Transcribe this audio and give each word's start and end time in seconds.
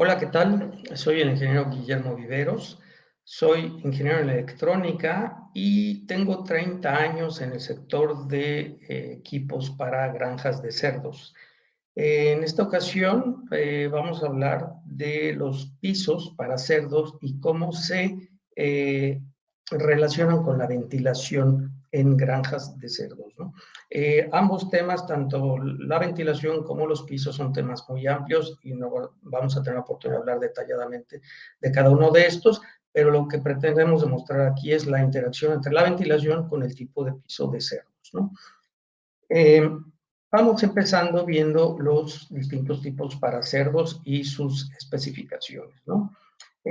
Hola, 0.00 0.16
¿qué 0.16 0.26
tal? 0.26 0.80
Soy 0.94 1.22
el 1.22 1.30
ingeniero 1.30 1.68
Guillermo 1.68 2.14
Viveros. 2.14 2.78
Soy 3.24 3.80
ingeniero 3.82 4.20
en 4.20 4.30
electrónica 4.30 5.50
y 5.52 6.06
tengo 6.06 6.44
30 6.44 6.96
años 6.96 7.40
en 7.40 7.50
el 7.50 7.58
sector 7.58 8.28
de 8.28 8.78
eh, 8.88 9.14
equipos 9.18 9.70
para 9.70 10.06
granjas 10.12 10.62
de 10.62 10.70
cerdos. 10.70 11.34
en 11.96 12.44
esta 12.44 12.62
ocasión 12.62 13.48
eh, 13.50 13.88
vamos 13.90 14.22
a 14.22 14.28
hablar 14.28 14.70
de 14.84 15.32
los 15.32 15.72
pisos 15.80 16.32
para 16.36 16.58
cerdos 16.58 17.16
y 17.20 17.40
cómo 17.40 17.72
se 17.72 18.30
eh, 18.54 19.20
relacionan 19.68 20.44
con 20.44 20.58
la 20.58 20.68
ventilación 20.68 21.77
en 21.98 22.16
granjas 22.16 22.78
de 22.78 22.88
cerdos. 22.88 23.34
¿no? 23.38 23.54
Eh, 23.90 24.28
ambos 24.32 24.70
temas, 24.70 25.06
tanto 25.06 25.58
la 25.58 25.98
ventilación 25.98 26.62
como 26.62 26.86
los 26.86 27.02
pisos, 27.02 27.36
son 27.36 27.52
temas 27.52 27.84
muy 27.88 28.06
amplios 28.06 28.58
y 28.62 28.74
no 28.74 29.12
vamos 29.22 29.56
a 29.56 29.62
tener 29.62 29.74
la 29.76 29.82
oportunidad 29.82 30.18
de 30.18 30.22
hablar 30.22 30.40
detalladamente 30.40 31.20
de 31.60 31.72
cada 31.72 31.90
uno 31.90 32.10
de 32.10 32.26
estos, 32.26 32.62
pero 32.92 33.10
lo 33.10 33.26
que 33.26 33.38
pretendemos 33.38 34.02
demostrar 34.02 34.42
aquí 34.42 34.72
es 34.72 34.86
la 34.86 35.02
interacción 35.02 35.52
entre 35.52 35.72
la 35.72 35.84
ventilación 35.84 36.48
con 36.48 36.62
el 36.62 36.74
tipo 36.74 37.04
de 37.04 37.14
piso 37.14 37.48
de 37.48 37.60
cerdos. 37.60 38.10
¿no? 38.12 38.32
Eh, 39.28 39.68
vamos 40.30 40.62
empezando 40.62 41.24
viendo 41.24 41.76
los 41.78 42.28
distintos 42.30 42.80
tipos 42.82 43.16
para 43.16 43.42
cerdos 43.42 44.00
y 44.04 44.24
sus 44.24 44.70
especificaciones. 44.78 45.82
¿no? 45.86 46.14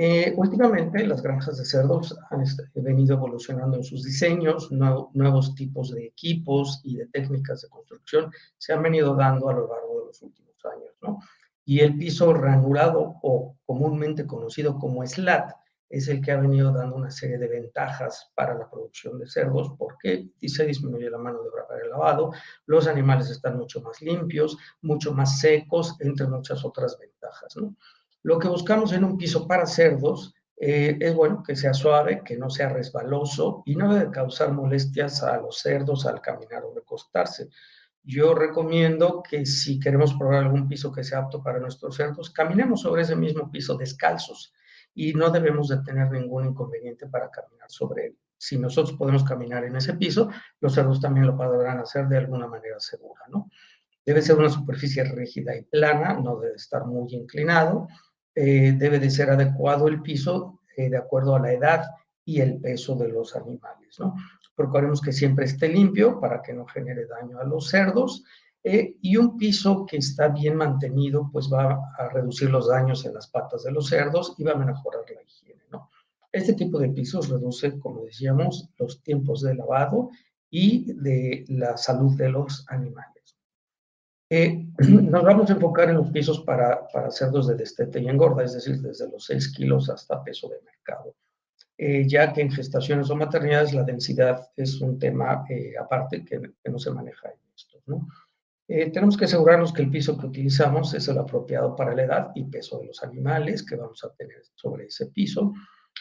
Eh, 0.00 0.32
últimamente 0.36 1.04
las 1.04 1.22
granjas 1.22 1.58
de 1.58 1.64
cerdos 1.64 2.16
han 2.30 2.44
venido 2.76 3.16
evolucionando 3.16 3.78
en 3.78 3.82
sus 3.82 4.04
diseños, 4.04 4.70
nuevos 4.70 5.56
tipos 5.56 5.90
de 5.90 6.06
equipos 6.06 6.80
y 6.84 6.98
de 6.98 7.06
técnicas 7.06 7.62
de 7.62 7.68
construcción 7.68 8.30
se 8.58 8.72
han 8.72 8.84
venido 8.84 9.16
dando 9.16 9.48
a 9.48 9.54
lo 9.54 9.66
largo 9.66 9.98
de 9.98 10.06
los 10.06 10.22
últimos 10.22 10.54
años, 10.66 10.94
¿no? 11.02 11.18
Y 11.64 11.80
el 11.80 11.98
piso 11.98 12.32
ranurado 12.32 13.16
o 13.22 13.56
comúnmente 13.66 14.24
conocido 14.24 14.78
como 14.78 15.04
SLAT 15.04 15.50
es 15.88 16.06
el 16.06 16.20
que 16.20 16.30
ha 16.30 16.40
venido 16.40 16.72
dando 16.72 16.94
una 16.94 17.10
serie 17.10 17.38
de 17.38 17.48
ventajas 17.48 18.30
para 18.36 18.54
la 18.54 18.70
producción 18.70 19.18
de 19.18 19.26
cerdos 19.26 19.72
porque 19.76 20.30
se 20.40 20.64
disminuye 20.64 21.10
la 21.10 21.18
mano 21.18 21.42
de 21.42 21.48
obra 21.48 21.66
para 21.66 21.82
el 21.82 21.90
lavado, 21.90 22.30
los 22.66 22.86
animales 22.86 23.30
están 23.30 23.58
mucho 23.58 23.80
más 23.80 24.00
limpios, 24.00 24.58
mucho 24.80 25.12
más 25.12 25.40
secos, 25.40 25.96
entre 25.98 26.28
muchas 26.28 26.64
otras 26.64 26.96
ventajas, 27.00 27.56
¿no? 27.56 27.74
Lo 28.22 28.38
que 28.38 28.48
buscamos 28.48 28.92
en 28.92 29.04
un 29.04 29.16
piso 29.16 29.46
para 29.46 29.66
cerdos 29.66 30.34
eh, 30.60 30.96
es 31.00 31.14
bueno 31.14 31.42
que 31.42 31.54
sea 31.54 31.72
suave, 31.72 32.22
que 32.24 32.36
no 32.36 32.50
sea 32.50 32.68
resbaloso 32.68 33.62
y 33.64 33.76
no 33.76 33.94
debe 33.94 34.10
causar 34.10 34.52
molestias 34.52 35.22
a 35.22 35.36
los 35.38 35.58
cerdos 35.58 36.04
al 36.04 36.20
caminar 36.20 36.64
o 36.64 36.74
recostarse. 36.74 37.48
Yo 38.02 38.34
recomiendo 38.34 39.22
que 39.22 39.46
si 39.46 39.78
queremos 39.78 40.14
probar 40.14 40.44
algún 40.44 40.66
piso 40.66 40.90
que 40.90 41.04
sea 41.04 41.18
apto 41.18 41.42
para 41.42 41.60
nuestros 41.60 41.94
cerdos, 41.96 42.30
caminemos 42.30 42.80
sobre 42.80 43.02
ese 43.02 43.14
mismo 43.14 43.50
piso 43.50 43.76
descalzos 43.76 44.52
y 44.94 45.12
no 45.12 45.30
debemos 45.30 45.68
de 45.68 45.78
tener 45.82 46.10
ningún 46.10 46.46
inconveniente 46.46 47.06
para 47.06 47.30
caminar 47.30 47.70
sobre 47.70 48.06
él. 48.06 48.18
Si 48.36 48.58
nosotros 48.58 48.96
podemos 48.96 49.22
caminar 49.22 49.64
en 49.64 49.76
ese 49.76 49.94
piso, 49.94 50.28
los 50.60 50.74
cerdos 50.74 51.00
también 51.00 51.26
lo 51.26 51.36
podrán 51.36 51.78
hacer 51.78 52.08
de 52.08 52.16
alguna 52.16 52.48
manera 52.48 52.80
segura, 52.80 53.22
¿no? 53.28 53.50
Debe 54.04 54.22
ser 54.22 54.36
una 54.36 54.48
superficie 54.48 55.04
rígida 55.04 55.54
y 55.54 55.62
plana, 55.64 56.14
no 56.14 56.40
debe 56.40 56.56
estar 56.56 56.86
muy 56.86 57.12
inclinado 57.14 57.88
eh, 58.40 58.72
debe 58.78 59.00
de 59.00 59.10
ser 59.10 59.30
adecuado 59.30 59.88
el 59.88 60.00
piso 60.00 60.60
eh, 60.76 60.88
de 60.88 60.96
acuerdo 60.96 61.34
a 61.34 61.40
la 61.40 61.52
edad 61.52 61.86
y 62.24 62.40
el 62.40 62.60
peso 62.60 62.94
de 62.94 63.08
los 63.08 63.34
animales, 63.34 63.98
¿no? 63.98 64.14
Procuremos 64.54 65.00
que 65.00 65.10
siempre 65.12 65.46
esté 65.46 65.68
limpio 65.68 66.20
para 66.20 66.40
que 66.40 66.52
no 66.52 66.64
genere 66.64 67.06
daño 67.06 67.40
a 67.40 67.44
los 67.44 67.68
cerdos 67.68 68.22
eh, 68.62 68.94
y 69.02 69.16
un 69.16 69.36
piso 69.36 69.84
que 69.86 69.96
está 69.96 70.28
bien 70.28 70.54
mantenido 70.54 71.28
pues 71.32 71.50
va 71.52 71.80
a 71.98 72.08
reducir 72.10 72.48
los 72.50 72.68
daños 72.68 73.04
en 73.04 73.14
las 73.14 73.26
patas 73.26 73.64
de 73.64 73.72
los 73.72 73.88
cerdos 73.88 74.36
y 74.38 74.44
va 74.44 74.52
a 74.52 74.56
mejorar 74.56 75.02
la 75.12 75.20
higiene, 75.20 75.64
¿no? 75.72 75.90
Este 76.30 76.52
tipo 76.52 76.78
de 76.78 76.90
pisos 76.90 77.28
reduce, 77.28 77.76
como 77.80 78.04
decíamos, 78.04 78.70
los 78.78 79.02
tiempos 79.02 79.42
de 79.42 79.56
lavado 79.56 80.10
y 80.48 80.92
de 80.92 81.44
la 81.48 81.76
salud 81.76 82.16
de 82.16 82.28
los 82.28 82.64
animales. 82.68 83.17
Eh, 84.30 84.66
nos 84.78 85.24
vamos 85.24 85.48
a 85.50 85.54
enfocar 85.54 85.88
en 85.88 85.96
los 85.96 86.10
pisos 86.10 86.40
para, 86.40 86.86
para, 86.88 87.10
cerdos 87.10 87.48
de 87.48 87.54
destete 87.54 88.00
y 88.00 88.08
engorda, 88.08 88.44
es 88.44 88.54
decir, 88.54 88.80
desde 88.80 89.08
los 89.10 89.24
6 89.24 89.54
kilos 89.54 89.88
hasta 89.88 90.22
peso 90.22 90.48
de 90.48 90.60
mercado. 90.62 91.14
Eh, 91.76 92.06
ya 92.08 92.32
que 92.32 92.42
en 92.42 92.50
gestaciones 92.50 93.08
o 93.08 93.16
maternidades 93.16 93.72
la 93.72 93.84
densidad 93.84 94.50
es 94.56 94.80
un 94.80 94.98
tema 94.98 95.44
eh, 95.48 95.74
aparte 95.80 96.24
que, 96.24 96.40
que, 96.62 96.70
no 96.70 96.78
se 96.78 96.90
maneja 96.90 97.28
en 97.28 97.38
esto. 97.54 97.78
¿no? 97.86 98.08
tenemos 98.66 99.16
que 99.16 99.24
asegurarnos 99.24 99.72
que 99.72 99.80
el 99.80 99.90
piso 99.90 100.18
que 100.18 100.26
utilizamos 100.26 100.92
es 100.92 101.08
el 101.08 101.16
apropiado 101.16 101.74
para 101.74 101.94
la 101.94 102.02
edad 102.02 102.32
y 102.34 102.44
peso 102.44 102.78
de 102.78 102.88
los 102.88 103.02
animales 103.02 103.62
que 103.62 103.76
vamos 103.76 104.04
a 104.04 104.12
tener 104.12 104.42
sobre 104.56 104.86
ese 104.86 105.06
piso. 105.06 105.54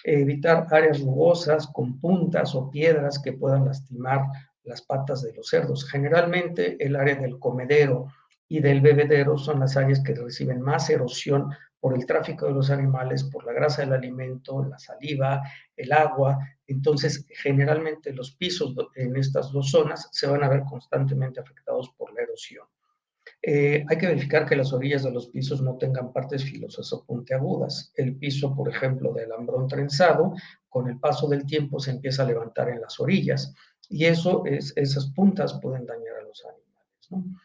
evitar 0.04 0.68
áreas 0.72 1.00
rugosas 1.00 1.68
con 1.68 1.98
puntas 1.98 2.54
o 2.56 2.70
piedras 2.70 3.20
que 3.20 3.32
puedan 3.32 3.64
lastimar 3.64 4.24
las 4.68 4.82
patas 4.82 5.22
de 5.22 5.34
los 5.34 5.48
cerdos. 5.48 5.90
Generalmente 5.90 6.78
el 6.80 6.96
área 6.96 7.16
del 7.16 7.40
comedero 7.40 8.08
y 8.48 8.60
del 8.60 8.82
bebedero 8.82 9.38
son 9.38 9.60
las 9.60 9.76
áreas 9.78 10.02
que 10.02 10.14
reciben 10.14 10.62
más 10.62 10.90
erosión 10.90 11.50
por 11.80 11.96
el 11.96 12.06
tráfico 12.06 12.48
de 12.48 12.54
los 12.54 12.70
animales, 12.70 13.24
por 13.24 13.46
la 13.46 13.54
grasa 13.54 13.82
del 13.82 13.94
alimento, 13.94 14.64
la 14.66 14.80
saliva, 14.80 15.42
el 15.76 15.92
agua. 15.92 16.38
Entonces, 16.66 17.26
generalmente 17.30 18.14
los 18.14 18.36
pisos 18.36 18.76
en 18.96 19.16
estas 19.16 19.52
dos 19.52 19.70
zonas 19.70 20.10
se 20.12 20.28
van 20.28 20.44
a 20.44 20.50
ver 20.50 20.64
constantemente 20.64 21.40
afectados 21.40 21.94
por 21.98 22.14
la 22.14 22.24
erosión. 22.24 22.66
Eh, 23.42 23.86
hay 23.88 23.98
que 23.98 24.08
verificar 24.08 24.46
que 24.46 24.56
las 24.56 24.74
orillas 24.74 25.04
de 25.04 25.12
los 25.12 25.28
pisos 25.28 25.62
no 25.62 25.78
tengan 25.78 26.12
partes 26.12 26.44
filosas 26.44 26.92
o 26.94 27.06
puntiagudas. 27.06 27.92
El 27.96 28.16
piso, 28.16 28.56
por 28.56 28.70
ejemplo, 28.70 29.14
de 29.14 29.26
alambrón 29.26 29.68
trenzado, 29.68 30.34
con 30.70 30.90
el 30.90 31.00
paso 31.00 31.28
del 31.28 31.46
tiempo 31.46 31.80
se 31.80 31.92
empieza 31.92 32.24
a 32.24 32.28
levantar 32.28 32.70
en 32.70 32.82
las 32.82 33.00
orillas 33.00 33.54
y 33.90 34.06
eso 34.06 34.46
es, 34.46 34.74
esas 34.76 35.08
puntas 35.08 35.60
pueden 35.62 35.86
dañar 35.86 36.16
a 36.18 36.24
los 36.24 36.44
animales. 36.46 37.38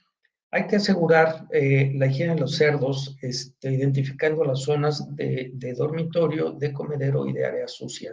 Hay 0.54 0.66
que 0.66 0.76
asegurar 0.76 1.46
eh, 1.50 1.92
la 1.94 2.06
higiene 2.06 2.34
de 2.34 2.40
los 2.40 2.56
cerdos, 2.56 3.16
este, 3.22 3.72
identificando 3.72 4.44
las 4.44 4.60
zonas 4.60 5.16
de, 5.16 5.50
dormitorio, 5.74 6.52
de 6.52 6.72
comedero 6.74 7.26
y 7.26 7.32
de 7.32 7.46
área 7.46 7.66
sucia. 7.66 8.12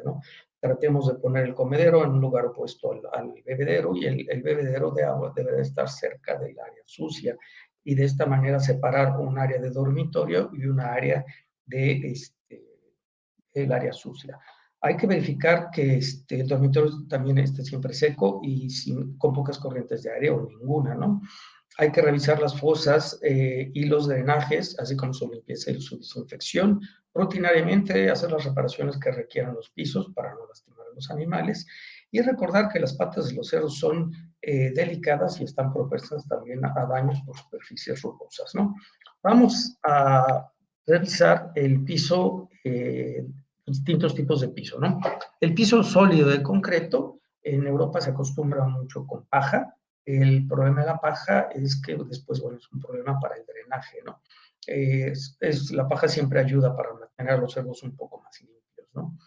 Tratemos 0.60 1.08
de 1.08 1.16
poner 1.16 1.46
el 1.46 1.54
comedero 1.54 2.04
en 2.04 2.12
un 2.12 2.22
lugar 2.22 2.46
opuesto 2.46 2.92
al, 3.12 3.34
bebedero 3.46 3.94
y 3.94 4.06
el, 4.06 4.42
bebedero 4.42 4.92
de 4.92 5.04
agua 5.04 5.34
debe 5.36 5.62
estar 5.62 5.90
cerca 5.90 6.38
del 6.38 6.58
área 6.60 6.84
sucia 6.86 7.36
y 7.84 7.96
de 7.96 8.06
esta 8.06 8.26
manera 8.26 8.60
separar 8.60 9.20
un 9.20 9.38
área 9.38 9.60
de 9.60 9.72
dormitorio 9.72 10.50
y 10.54 10.66
una 10.66 10.94
área 10.94 11.26
de 11.66 12.12
este, 12.12 13.74
área 13.74 13.92
sucia. 13.92 14.40
Hay 14.82 14.96
que 14.96 15.08
verificar 15.08 15.70
que 15.72 15.98
este, 15.98 16.42
el 16.42 16.48
dormitorio 16.48 17.06
también 17.08 17.38
esté 17.38 17.64
siempre 17.64 17.94
seco 17.94 18.40
y 18.44 18.70
sin, 18.70 19.18
con 19.18 19.34
pocas 19.34 19.58
corrientes 19.58 20.04
de 20.04 20.14
aire 20.14 20.30
o 20.30 20.48
ninguna, 20.48 20.96
¿no? 20.96 21.22
Hay 21.78 21.92
que 21.92 22.02
revisar 22.02 22.42
las 22.42 22.60
fosas 22.60 23.20
eh, 23.22 23.72
y 23.74 23.86
los 23.86 24.08
drenajes, 24.08 24.78
así 24.80 24.96
como 24.98 25.14
su 25.14 25.30
limpieza 25.32 25.72
y 25.72 25.82
su 25.82 25.98
desinfección. 25.98 26.82
Rutinariamente 27.14 28.10
hacer 28.10 28.32
las 28.32 28.44
reparaciones 28.44 28.98
que 28.98 29.12
requieran 29.12 29.56
los 29.56 29.70
pisos 29.70 30.12
para 30.14 30.34
no 30.34 30.46
lastimar 30.48 30.88
a 30.92 30.96
los 30.96 31.10
animales. 31.10 31.66
Y 32.12 32.22
recordar 32.22 32.70
que 32.70 32.80
las 32.80 32.94
patas 32.94 33.30
de 33.30 33.36
los 33.36 33.48
cerdos 33.48 33.78
son 33.78 34.12
eh, 34.42 34.72
delicadas 34.74 35.40
y 35.40 35.44
están 35.44 35.72
propuestas 35.72 36.28
también 36.28 36.64
a, 36.66 36.86
daños 36.86 37.22
por 37.26 37.38
superficies 37.38 38.02
rugosas, 38.02 38.56
¿no? 38.56 38.76
Vamos 39.22 39.78
a 39.84 40.50
revisar 40.88 41.52
el 41.56 41.84
piso, 41.84 42.50
eh, 42.64 43.26
distintos 43.70 44.14
tipos 44.14 44.42
de 44.42 44.50
piso, 44.50 44.80
¿no? 44.80 45.00
El 45.40 45.54
piso 45.54 45.84
sólido 45.84 46.30
de 46.30 46.44
concreto, 46.44 47.20
en 47.42 47.66
Europa 47.66 48.02
se 48.02 48.12
acostumbra 48.12 48.66
mucho 48.66 49.06
con 49.08 49.26
paja, 49.26 49.76
el 50.06 50.48
problema 50.48 50.82
de 50.82 50.88
la 50.88 50.98
paja 50.98 51.50
es 51.54 51.82
que 51.82 51.96
después, 51.96 52.42
bueno, 52.42 52.58
es 52.58 52.72
un 52.72 52.80
problema 52.80 53.20
para 53.20 53.36
el 53.36 53.46
drenaje, 53.46 54.00
¿no? 54.06 54.22
Es, 54.66 55.38
la 55.72 55.88
paja 55.88 56.08
siempre 56.08 56.40
ayuda 56.40 56.76
para 56.76 56.94
mantener 56.94 57.40
los 57.40 57.54
cerdos 57.54 57.84
un 57.84 57.96
poco 57.96 58.22
más 58.22 58.40
limpios, 58.42 58.88
¿no? 58.94 59.18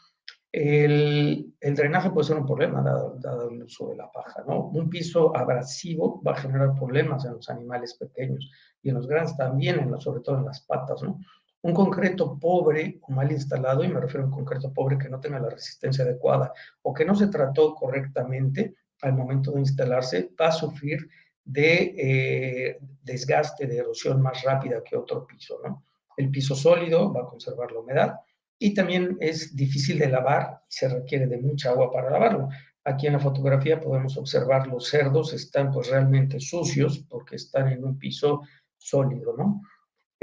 El, 0.50 1.54
drenaje 1.60 2.10
puede 2.10 2.26
ser 2.26 2.36
un 2.36 2.46
problema 2.46 2.82
dado, 2.82 3.48
el 3.48 3.62
uso 3.62 3.88
de 3.88 3.96
la 3.96 4.10
paja, 4.10 4.44
¿no? 4.46 4.66
Un 4.66 4.90
piso 4.90 5.34
abrasivo 5.36 6.20
va 6.22 6.32
a 6.32 6.36
generar 6.36 6.74
problemas 6.74 7.24
en 7.24 7.34
los 7.34 7.48
animales 7.48 7.94
pequeños 7.94 8.50
y 8.82 8.90
en 8.90 8.96
los 8.96 9.06
grandes 9.06 9.36
también, 9.36 9.88
sobre 10.00 10.20
todo 10.20 10.38
en 10.38 10.44
las 10.44 10.60
patas, 10.62 11.02
¿no? 11.02 11.20
Un 11.62 11.72
concreto 11.72 12.38
pobre 12.38 12.98
o 13.02 13.12
mal 13.12 13.30
instalado, 13.30 13.84
y 13.84 13.88
me 13.88 14.00
refiero 14.00 14.24
a 14.24 14.26
un 14.26 14.34
concreto 14.34 14.72
pobre 14.72 14.98
que 14.98 15.08
no 15.08 15.20
tenga 15.20 15.38
la 15.38 15.48
resistencia 15.48 16.04
adecuada 16.04 16.52
o 16.82 16.92
que 16.92 17.04
no 17.04 17.14
se 17.14 17.28
trató 17.28 17.74
correctamente, 17.74 18.74
al 19.02 19.14
momento 19.14 19.52
de 19.52 19.60
instalarse 19.60 20.30
va 20.40 20.48
a 20.48 20.52
sufrir 20.52 21.08
de 21.44 21.94
eh, 21.98 22.78
desgaste, 23.02 23.66
de 23.66 23.78
erosión 23.78 24.22
más 24.22 24.42
rápida 24.42 24.82
que 24.82 24.96
otro 24.96 25.26
piso, 25.26 25.60
¿no? 25.64 25.84
El 26.16 26.30
piso 26.30 26.54
sólido 26.54 27.12
va 27.12 27.22
a 27.22 27.26
conservar 27.26 27.72
la 27.72 27.80
humedad 27.80 28.14
y 28.58 28.74
también 28.74 29.16
es 29.20 29.56
difícil 29.56 29.98
de 29.98 30.08
lavar 30.08 30.60
y 30.68 30.72
se 30.72 30.88
requiere 30.88 31.26
de 31.26 31.38
mucha 31.38 31.70
agua 31.70 31.90
para 31.90 32.10
lavarlo. 32.10 32.48
Aquí 32.84 33.06
en 33.06 33.14
la 33.14 33.18
fotografía 33.18 33.80
podemos 33.80 34.16
observar 34.16 34.66
los 34.66 34.88
cerdos 34.88 35.32
están 35.32 35.72
pues 35.72 35.88
realmente 35.88 36.38
sucios 36.38 37.04
porque 37.08 37.36
están 37.36 37.68
en 37.68 37.84
un 37.84 37.98
piso 37.98 38.42
sólido, 38.76 39.34
¿no? 39.36 39.62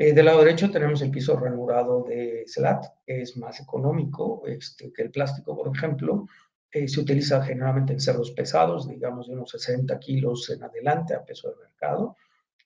Eh, 0.02 0.14
del 0.14 0.28
lado 0.28 0.40
derecho 0.40 0.72
tenemos 0.72 1.02
el 1.02 1.12
piso 1.12 1.38
ranurado 1.38 2.06
de 2.06 2.46
SLAT, 2.48 2.86
es 3.06 3.36
más 3.36 3.60
económico 3.60 4.44
este, 4.48 4.94
que 4.94 5.02
el 5.02 5.12
plástico, 5.12 5.58
por 5.58 5.76
ejemplo. 5.76 6.26
Eh, 6.72 6.88
se 6.88 7.02
utiliza 7.02 7.44
generalmente 7.44 7.92
en 7.92 8.00
cerdos 8.00 8.32
pesados, 8.32 8.88
digamos 8.88 9.28
de 9.28 9.34
unos 9.34 9.50
60 9.50 10.00
kilos 10.00 10.50
en 10.52 10.64
adelante 10.64 11.14
a 11.14 11.26
peso 11.26 11.50
de 11.50 11.58
mercado. 11.58 12.16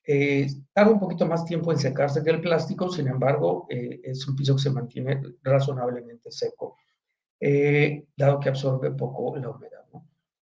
Eh, 0.06 0.46
tarda 0.72 0.92
un 0.92 1.00
poquito 1.00 1.26
más 1.26 1.44
tiempo 1.44 1.72
en 1.72 1.78
secarse 1.78 2.22
que 2.22 2.30
el 2.30 2.40
plástico, 2.40 2.88
sin 2.88 3.08
embargo, 3.08 3.66
es 3.68 4.28
un 4.28 4.36
piso 4.36 4.54
que 4.54 4.62
se 4.62 4.70
mantiene 4.70 5.20
razonablemente 5.42 6.30
seco, 6.30 6.76
dado 8.16 8.38
que 8.38 8.50
absorbe 8.50 8.92
poco 8.92 9.36
la 9.36 9.50
humedad. 9.50 9.84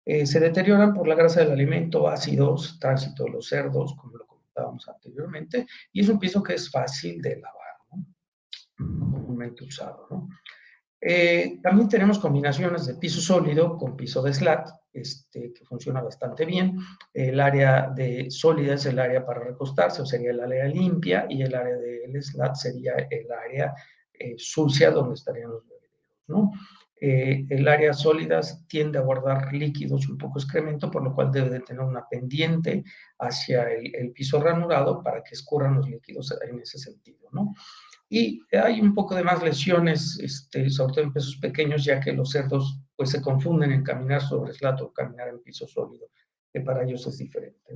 se 0.06 0.40
deterioran 0.40 0.94
por 0.94 1.06
la 1.06 1.16
grasa 1.16 1.42
del 1.42 1.52
alimento, 1.52 2.08
ácidos, 2.08 2.80
tránsito 2.80 3.26
de 3.26 3.32
los 3.32 3.50
cerdos, 3.50 3.94
como 3.96 4.16
lo 4.16 4.28
anteriormente, 4.88 5.68
y 5.92 6.02
es 6.02 6.10
un 6.10 6.20
piso 6.20 6.42
que 6.42 6.56
es 6.56 6.70
fácil 6.70 7.22
de 7.22 7.38
lavar, 7.38 7.78
¿no? 7.92 8.06
comúnmente 9.12 9.64
usado. 9.64 10.08
¿no? 10.10 10.30
Eh, 11.00 11.60
también 11.62 11.88
tenemos 11.88 12.18
combinaciones 12.18 12.88
de 12.88 12.96
piso 12.96 13.22
sólido 13.22 13.78
con 13.78 13.96
piso 13.96 14.22
de 14.22 14.34
slat, 14.34 14.70
este, 14.92 15.54
que 15.54 15.64
funciona 15.64 16.02
bastante 16.02 16.44
bien. 16.44 16.78
El 17.14 17.40
área 17.40 17.92
de 17.96 18.32
sólida 18.32 18.74
es 18.74 18.86
el 18.88 18.98
área 18.98 19.26
para 19.26 19.42
recostarse, 19.42 20.02
o 20.02 20.06
sería 20.06 20.32
el 20.32 20.40
área 20.40 20.66
limpia, 20.66 21.28
y 21.30 21.44
el 21.44 21.54
área 21.54 21.76
del 21.76 22.24
slat 22.24 22.56
sería 22.56 22.96
el 23.10 23.32
área 23.32 23.76
eh, 24.14 24.36
sucia 24.38 24.90
donde 24.90 25.14
estarían 25.14 25.52
los 25.52 25.64
bebederos, 25.68 26.24
¿no? 26.28 26.52
Eh, 27.00 27.46
el 27.50 27.68
área 27.68 27.94
sólida 27.94 28.42
tiende 28.68 28.98
a 28.98 29.02
guardar 29.02 29.54
líquidos 29.54 30.10
un 30.10 30.18
poco 30.18 30.40
excremento, 30.40 30.90
por 30.90 31.04
lo 31.04 31.14
cual 31.14 31.32
debe 31.32 31.50
de 31.50 31.60
tener 31.60 31.84
una 31.84 32.08
pendiente 32.10 32.84
hacia 33.20 33.72
el, 33.72 34.12
piso 34.14 34.42
ranurado 34.42 35.04
para 35.04 35.22
que 35.22 35.36
escurran 35.36 35.76
los 35.76 35.88
líquidos 35.88 36.36
en 36.50 36.60
ese 36.60 36.80
sentido. 36.80 37.30
Y 38.10 38.42
hay 38.52 38.82
un 38.82 38.96
poco 38.96 39.14
de 39.14 39.24
más 39.24 39.44
lesiones, 39.44 40.18
este, 40.20 40.70
sobre 40.70 40.94
todo 40.94 41.04
en 41.04 41.14
pesos 41.14 41.38
pequeños, 41.38 41.84
ya 41.84 42.00
que 42.00 42.14
los 42.14 42.32
cerdos 42.32 42.80
pues 42.96 43.12
se 43.12 43.22
confunden 43.22 43.72
en 43.72 43.84
caminar 43.84 44.22
sobre 44.22 44.54
slato 44.54 44.86
o 44.86 44.94
caminar 44.94 45.28
en 45.28 45.44
piso 45.44 45.68
sólido, 45.68 46.10
que 46.52 46.62
para 46.62 46.84
ellos 46.84 47.06
es 47.06 47.18
diferente. 47.20 47.76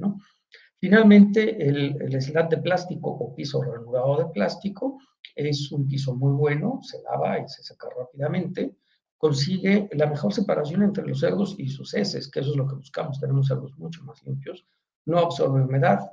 Finalmente, 0.80 1.64
el, 1.64 1.96
el 2.02 2.20
slat 2.20 2.50
de 2.50 2.58
plástico 2.58 3.12
o 3.12 3.36
piso 3.36 3.62
ranurado 3.62 4.18
de 4.18 4.34
plástico 4.34 4.98
es 5.36 5.72
un 5.72 5.88
piso 5.88 6.16
muy 6.16 6.34
bueno, 6.34 6.80
se 6.82 7.04
lava 7.04 7.38
y 7.38 7.48
se 7.48 7.62
seca 7.62 7.88
rápidamente, 7.96 8.78
consigue 9.22 9.88
la 9.94 10.08
mejor 10.08 10.34
separación 10.34 10.82
entre 10.82 11.06
los 11.06 11.20
cerdos 11.20 11.54
y 11.60 11.70
sus 11.70 11.94
heces, 11.94 12.28
que 12.28 12.40
eso 12.40 12.50
es 12.50 12.58
lo 12.58 12.68
que 12.68 12.74
buscamos. 12.74 13.20
Tenemos 13.20 13.48
cerdos 13.48 13.78
mucho 13.78 14.04
más 14.04 14.24
limpios, 14.24 14.66
no 15.06 15.20
absorbe 15.20 15.62
humedad. 15.62 16.10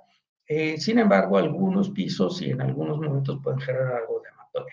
Eh, 0.46 0.78
sin 0.78 0.98
embargo, 0.98 1.38
algunos 1.38 1.88
pisos 1.88 2.42
y 2.42 2.50
en 2.50 2.60
algunos 2.60 2.98
momentos 2.98 3.40
pueden 3.42 3.60
generar 3.60 3.94
algo 3.94 4.20
de 4.20 4.28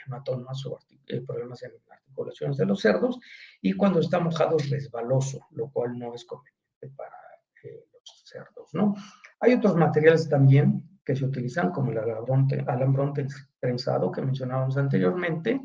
hematomas 0.05 0.65
o 0.65 0.77
eh, 1.07 1.21
problemas 1.21 1.63
en 1.63 1.71
articulaciones 1.89 2.57
de 2.57 2.65
los 2.65 2.81
cerdos 2.81 3.19
y 3.61 3.71
cuando 3.71 4.01
está 4.01 4.19
mojado 4.19 4.57
es 4.57 4.69
resbaloso, 4.69 5.39
lo 5.51 5.69
cual 5.69 5.97
no 5.97 6.13
es 6.13 6.25
conveniente 6.25 6.89
para 6.93 7.15
eh, 7.63 7.85
los 7.93 8.21
cerdos. 8.25 8.73
¿no? 8.73 8.95
Hay 9.39 9.53
otros 9.53 9.77
materiales 9.77 10.27
también 10.27 10.83
que 11.05 11.15
se 11.15 11.23
utilizan, 11.23 11.71
como 11.71 11.91
el 11.91 11.99
alambrón 11.99 13.13
trenzado 13.61 14.11
que 14.11 14.21
mencionábamos 14.21 14.75
anteriormente, 14.75 15.61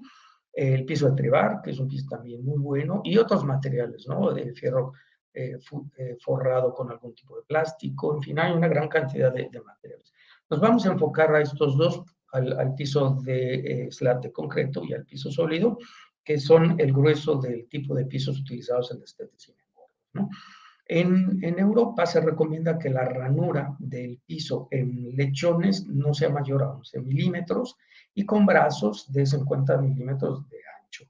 el 0.53 0.85
piso 0.85 1.09
de 1.09 1.17
tribar, 1.17 1.61
que 1.63 1.71
es 1.71 1.79
un 1.79 1.89
piso 1.89 2.07
también 2.09 2.45
muy 2.45 2.59
bueno, 2.59 3.01
y 3.05 3.17
otros 3.17 3.45
materiales, 3.45 4.07
¿no? 4.09 4.33
De 4.33 4.53
fierro 4.53 4.93
eh, 5.33 5.59
eh, 5.97 6.17
forrado 6.21 6.75
con 6.75 6.91
algún 6.91 7.15
tipo 7.15 7.37
de 7.37 7.43
plástico, 7.43 8.15
en 8.17 8.23
fin, 8.23 8.39
hay 8.39 8.53
una 8.53 8.69
gran 8.69 8.89
cantidad 8.89 9.33
de, 9.33 9.49
materiales. 9.65 10.13
Nos 10.49 10.61
vamos 10.61 10.85
a 10.87 10.93
enfocar 10.93 11.35
a 11.35 11.41
estos 11.41 11.77
dos, 11.77 12.03
al, 12.33 12.75
piso 12.75 13.19
de 13.23 13.85
eh, 13.85 13.93
slat 13.93 14.23
de 14.23 14.33
concreto 14.33 14.83
y 14.85 14.93
al 14.93 15.05
piso 15.05 15.31
sólido, 15.31 15.79
que 16.25 16.39
son 16.39 16.79
el 16.81 16.93
grueso 16.93 17.37
del 17.37 17.69
tipo 17.69 17.95
de 17.95 18.07
pisos 18.07 18.41
utilizados 18.41 18.91
en 18.91 18.99
la 18.99 19.05
estética. 19.05 19.53
¿no? 20.13 20.29
En, 20.93 21.57
Europa 21.57 22.05
se 22.05 22.21
recomienda 22.21 22.77
que 22.77 22.91
la 22.91 23.05
ranura 23.05 23.77
del 23.79 24.21
piso 24.27 24.67
en 24.73 25.15
lechones 25.15 25.87
no 25.87 26.13
sea 26.13 26.31
mayor 26.31 26.65
a 26.65 26.71
11 26.71 27.03
milímetros 27.03 27.77
y 28.13 28.27
con 28.27 28.45
brazos 28.45 29.07
de 29.13 29.25
50 29.25 29.77
milímetros 29.77 30.49
de 30.49 30.57
ancho. 30.83 31.05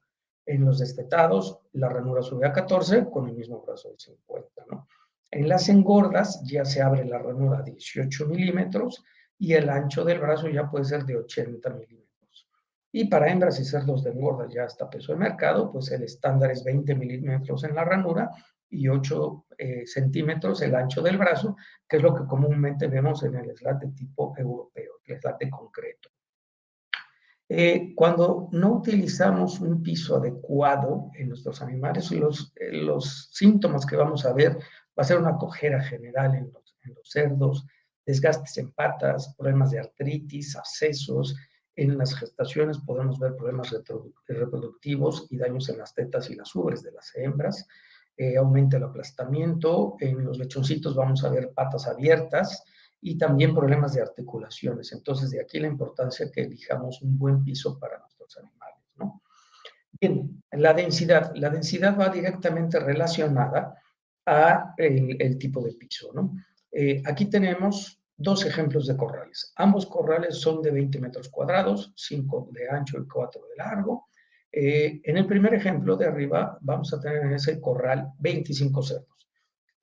En 0.45 0.67
los 0.67 0.81
destetados, 0.81 1.61
la 1.73 1.89
ranura 1.89 2.21
sube 2.21 2.47
a 2.47 2.53
14 2.53 3.09
con 3.09 3.31
el 3.31 3.37
mismo 3.37 3.63
brazo 3.63 3.89
de 3.89 3.99
50. 3.99 4.67
¿no? 4.71 4.87
En 5.31 5.49
las 5.49 5.71
engordas 5.71 6.43
ya 6.45 6.67
se 6.67 6.83
abre 6.83 7.07
la 7.07 7.17
ranura 7.17 7.61
a 7.61 7.63
18 7.63 8.27
milímetros 8.27 9.03
y 9.39 9.55
el 9.55 9.71
ancho 9.71 10.05
del 10.05 10.21
brazo 10.21 10.51
ya 10.51 10.71
puede 10.71 10.85
ser 10.85 11.07
de 11.07 11.17
80 11.17 11.71
milímetros. 11.71 12.49
Y 12.93 13.07
para 13.07 13.33
hembras 13.33 13.59
y 13.59 13.65
cerdos 13.65 14.05
de 14.05 14.11
engorda 14.11 14.47
ya 14.47 14.65
hasta 14.65 14.91
peso 14.91 15.13
de 15.13 15.21
mercado, 15.21 15.73
pues 15.73 15.91
el 15.91 16.03
estándar 16.03 16.51
es 16.51 16.65
20 16.65 16.95
milímetros 16.97 17.65
en 17.65 17.75
la 17.75 17.85
ranura 17.85 18.31
y 18.71 18.89
8 18.89 19.47
eh, 19.59 19.87
centímetros 19.87 20.63
el 20.63 20.75
ancho 20.75 21.03
del 21.03 21.19
brazo, 21.19 21.57
que 21.89 21.99
es 21.99 22.03
lo 22.03 22.15
que 22.15 22.25
comúnmente 22.25 22.87
vemos 22.87 23.23
en 23.25 23.35
el 23.35 23.57
slat 23.57 23.83
tipo 23.95 24.35
europeo, 24.39 24.95
el 25.05 25.21
slat 25.21 25.39
de 25.39 25.51
concreto. 25.51 26.11
Eh, 27.53 27.95
cuando 27.97 28.49
no 28.53 28.75
utilizamos 28.75 29.59
un 29.59 29.83
piso 29.83 30.17
adecuado 30.17 31.11
en 31.15 31.31
nuestros 31.31 31.61
animales, 31.61 32.13
los, 32.13 32.53
eh, 32.55 32.71
los 32.71 33.29
síntomas 33.33 33.85
que 33.85 33.97
vamos 33.97 34.25
a 34.25 34.33
ver 34.33 34.57
va 34.57 35.03
a 35.03 35.05
ser 35.05 35.19
una 35.19 35.37
cojera 35.37 35.83
general 35.83 36.37
en 36.37 36.53
los, 36.53 36.77
en 36.85 36.95
los 36.95 37.11
cerdos, 37.11 37.67
desgastes 38.07 38.57
en 38.59 38.73
patas, 38.73 39.35
problemas 39.37 39.73
de 39.73 39.81
artritis, 39.81 40.55
abscesos. 40.55 41.35
En 41.75 41.99
las 41.99 42.15
gestaciones 42.15 42.79
podemos 42.79 43.19
ver 43.19 43.35
problemas 43.35 43.75
reproductivos 44.29 45.27
y 45.31 45.37
daños 45.37 45.69
en 45.71 45.79
las 45.79 45.93
tetas 45.93 46.31
y 46.31 46.37
las 46.37 46.55
ubres 46.55 46.83
de 46.83 46.93
las 46.93 47.11
hembras. 47.17 47.67
Eh, 48.17 48.37
aumenta 48.37 48.77
el 48.77 48.85
aplastamiento. 48.85 49.97
En 50.01 50.25
los 50.25 50.39
lechoncitos 50.39 50.95
vamos 50.95 51.25
a 51.25 51.31
ver 51.31 51.53
patas 51.53 51.87
abiertas, 51.87 52.65
y 53.01 53.17
también 53.17 53.55
problemas 53.55 53.95
de 53.95 54.03
articulaciones. 54.03 54.93
Entonces, 54.93 55.31
de 55.31 55.41
aquí 55.41 55.59
la 55.59 55.69
importancia 55.69 56.31
que 56.31 56.43
elijamos 56.43 57.01
un 57.03 57.19
buen 57.19 57.43
piso 57.43 57.79
para 57.79 57.99
nuestros 57.99 58.37
animales, 58.39 58.85
¿no? 58.97 59.23
Bien, 60.01 60.43
la 60.53 60.75
densidad. 60.75 61.33
La 61.35 61.51
densidad 61.51 61.99
va 61.99 62.09
directamente 62.09 62.79
relacionada 62.79 63.75
a 64.27 64.75
el, 64.77 65.39
tipo 65.39 65.63
de 65.63 65.73
piso, 65.73 66.13
¿no? 66.15 66.35
Eh, 66.71 67.03
aquí 67.07 67.27
tenemos 67.27 68.01
dos 68.17 68.45
ejemplos 68.45 68.87
de 68.87 68.97
corrales. 68.97 69.53
Ambos 69.57 69.87
corrales 69.87 70.37
son 70.39 70.61
de 70.61 70.71
20 70.71 71.01
metros 71.01 71.29
cuadrados, 71.31 71.93
5 71.97 72.51
de 72.53 72.69
ancho 72.69 72.99
y 72.99 73.09
4 73.09 73.41
de 73.49 73.57
largo. 73.57 74.09
Eh, 74.53 75.01
en 75.05 75.17
el 75.17 75.27
primer 75.27 75.55
ejemplo 75.55 75.97
de 75.97 76.07
arriba 76.07 76.59
vamos 76.61 76.93
a 76.93 77.01
tener 77.01 77.23
en 77.23 77.35
ese 77.35 77.61
corral 77.61 78.13
25 78.19 78.83
cerdos. 78.83 79.29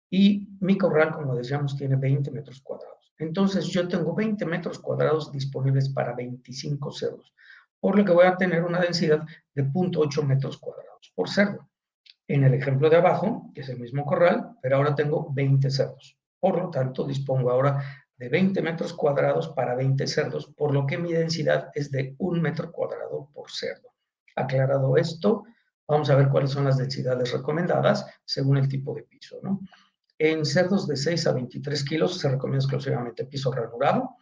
Y 0.10 0.48
mi 0.60 0.78
corral, 0.78 1.12
como 1.12 1.36
decíamos, 1.36 1.76
tiene 1.78 1.96
20 1.96 2.32
metros 2.32 2.62
cuadrados. 2.62 3.14
Entonces 3.18 3.68
yo 3.68 3.88
tengo 3.88 4.14
20 4.14 4.46
metros 4.46 4.80
cuadrados 4.80 5.32
disponibles 5.32 5.90
para 5.90 6.14
25 6.14 6.92
cerdos, 6.92 7.34
por 7.80 7.98
lo 7.98 8.06
que 8.06 8.12
voy 8.12 8.26
a 8.26 8.38
tener 8.38 8.64
una 8.64 8.80
densidad 8.80 9.26
de 9.54 9.64
0.8 9.64 10.24
metros 10.24 10.58
cuadrados 10.58 11.12
por 11.16 11.30
cerdo. 11.30 11.70
En 12.28 12.44
el 12.44 12.54
ejemplo 12.54 12.90
de 12.90 12.98
abajo, 12.98 13.52
que 13.56 13.62
es 13.62 13.70
el 13.70 13.80
mismo 13.80 14.06
corral, 14.06 14.58
pero 14.62 14.78
ahora 14.78 14.96
tengo 14.96 15.32
20 15.34 15.70
cerdos. 15.72 16.18
Por 16.40 16.62
lo 16.62 16.70
tanto, 16.70 17.08
dispongo 17.08 17.50
ahora 17.50 17.82
de 18.18 18.30
20 18.30 18.62
metros 18.62 18.94
cuadrados 18.94 19.50
para 19.50 19.76
20 19.76 20.06
cerdos, 20.08 20.48
por 20.48 20.74
lo 20.74 20.86
que 20.86 20.98
mi 20.98 21.14
densidad 21.14 21.72
es 21.74 21.90
de 21.90 22.16
1 22.18 22.42
metro 22.42 22.72
cuadrado 22.72 23.30
por 23.34 23.50
cerdo. 23.50 23.90
Aclarado 24.38 24.96
esto, 24.98 25.44
vamos 25.88 26.10
a 26.10 26.16
ver 26.16 26.30
cuáles 26.30 26.52
son 26.52 26.66
las 26.66 26.78
densidades 26.78 27.34
recomendadas 27.34 28.06
según 28.24 28.58
el 28.58 28.68
tipo 28.68 28.94
de 28.94 29.04
piso. 29.04 29.40
¿no? 29.42 29.60
En 30.18 30.46
cerdos 30.46 30.88
de 30.88 30.96
6 30.96 31.28
a 31.28 31.34
23 31.34 31.84
kilos 31.84 32.20
se 32.20 32.30
recomienda 32.30 32.64
exclusivamente 32.64 33.26
piso 33.26 33.52
ranurado 33.52 34.16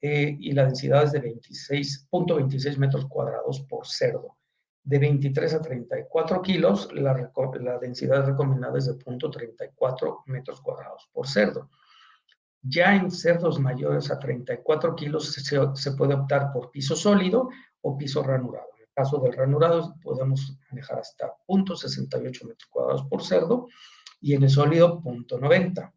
eh, 0.00 0.36
y 0.38 0.52
la 0.52 0.64
densidad 0.64 1.04
es 1.04 1.12
de 1.12 1.22
26.26 1.22 2.76
metros 2.78 3.06
cuadrados 3.06 3.60
por 3.62 3.86
cerdo. 3.86 4.36
De 4.82 4.98
23 4.98 5.54
a 5.54 5.60
34 5.60 6.40
kilos, 6.40 6.88
la, 6.94 7.30
la 7.60 7.78
densidad 7.78 8.24
recomendada 8.24 8.78
es 8.78 8.86
de 8.86 8.94
0.34 8.94 10.22
metros 10.26 10.60
cuadrados 10.60 11.08
por 11.12 11.28
cerdo. 11.28 11.68
Ya 12.62 12.94
en 12.94 13.10
cerdos 13.10 13.58
mayores 13.58 14.10
a 14.10 14.18
34 14.18 14.94
kilos 14.94 15.32
se, 15.32 15.42
se, 15.42 15.92
puede 15.92 16.14
optar 16.14 16.52
por 16.52 16.70
piso 16.70 16.96
sólido 16.96 17.48
o 17.82 17.96
piso 17.96 18.22
ranurado. 18.22 18.68
Caso 19.00 19.18
del 19.18 19.32
ranurado 19.32 19.96
podemos 20.02 20.58
manejar 20.68 20.98
hasta 20.98 21.34
0.68 21.48 22.20
metros 22.46 22.66
cuadrados 22.68 23.06
por 23.06 23.24
cerdo 23.24 23.66
y 24.20 24.34
en 24.34 24.42
el 24.42 24.50
sólido 24.50 25.00
0.90. 25.00 25.90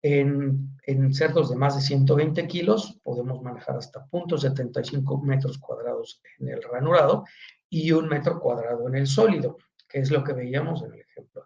En, 0.00 0.70
en, 0.86 1.12
cerdos 1.12 1.50
de 1.50 1.56
más 1.56 1.76
de 1.76 1.82
120 1.82 2.46
kilos 2.48 2.98
podemos 3.02 3.42
manejar 3.42 3.76
hasta 3.76 4.06
0.75 4.06 5.22
metros 5.22 5.58
cuadrados 5.58 6.22
en 6.38 6.48
el 6.48 6.62
ranurado 6.62 7.26
y 7.68 7.92
un 7.92 8.08
metro 8.08 8.40
cuadrado 8.40 8.88
en 8.88 8.94
el 8.94 9.06
sólido, 9.06 9.58
que 9.86 9.98
es 9.98 10.10
lo 10.10 10.24
que 10.24 10.32
veíamos 10.32 10.82
en 10.82 10.94
el 10.94 11.00
ejemplo. 11.00 11.44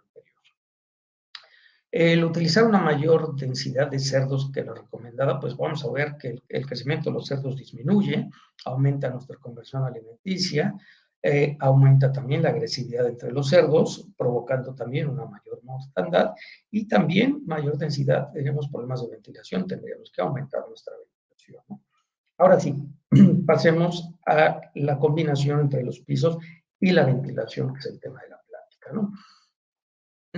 El 1.91 2.23
utilizar 2.23 2.65
una 2.65 2.81
mayor 2.81 3.35
densidad 3.35 3.91
de 3.91 3.99
cerdos 3.99 4.51
que 4.53 4.63
la 4.63 4.75
recomendada, 4.75 5.41
pues 5.41 5.57
vamos 5.57 5.83
a 5.85 5.91
ver 5.91 6.17
que 6.19 6.39
el, 6.49 6.67
crecimiento 6.67 7.09
de 7.09 7.15
los 7.15 7.27
cerdos 7.27 7.57
disminuye, 7.57 8.29
aumenta 8.67 9.09
nuestra 9.09 9.37
conversión 9.39 9.85
alimenticia, 9.85 10.75
eh, 11.23 11.57
aumenta 11.59 12.13
también 12.13 12.43
la 12.43 12.51
agresividad 12.51 13.09
entre 13.09 13.33
los 13.33 13.49
cerdos, 13.49 14.07
provocando 14.19 14.75
también 14.75 15.09
una 15.09 15.25
mayor 15.25 15.65
mortandad 15.65 16.35
y 16.71 16.87
también 16.87 17.43
mayor 17.47 17.79
densidad. 17.79 18.31
Tenemos 18.33 18.69
problemas 18.69 19.01
de 19.03 19.09
ventilación, 19.09 19.67
tendríamos 19.67 20.13
que 20.15 20.21
aumentar 20.21 20.69
nuestra 20.69 20.93
ventilación. 20.95 21.83
Ahora 22.37 22.61
sí, 22.61 22.75
pasemos 23.47 24.11
a 24.27 24.61
la 24.75 24.99
combinación 24.99 25.61
entre 25.61 25.83
los 25.83 26.01
pisos 26.01 26.37
y 26.79 26.93
la 26.93 27.05
ventilación, 27.05 27.73
que 27.73 27.81
es 27.81 27.87
el 27.87 27.99
tema 27.99 28.21
de 28.21 28.29
la 28.29 28.41
plática. 28.47 28.93
¿no? 28.93 29.13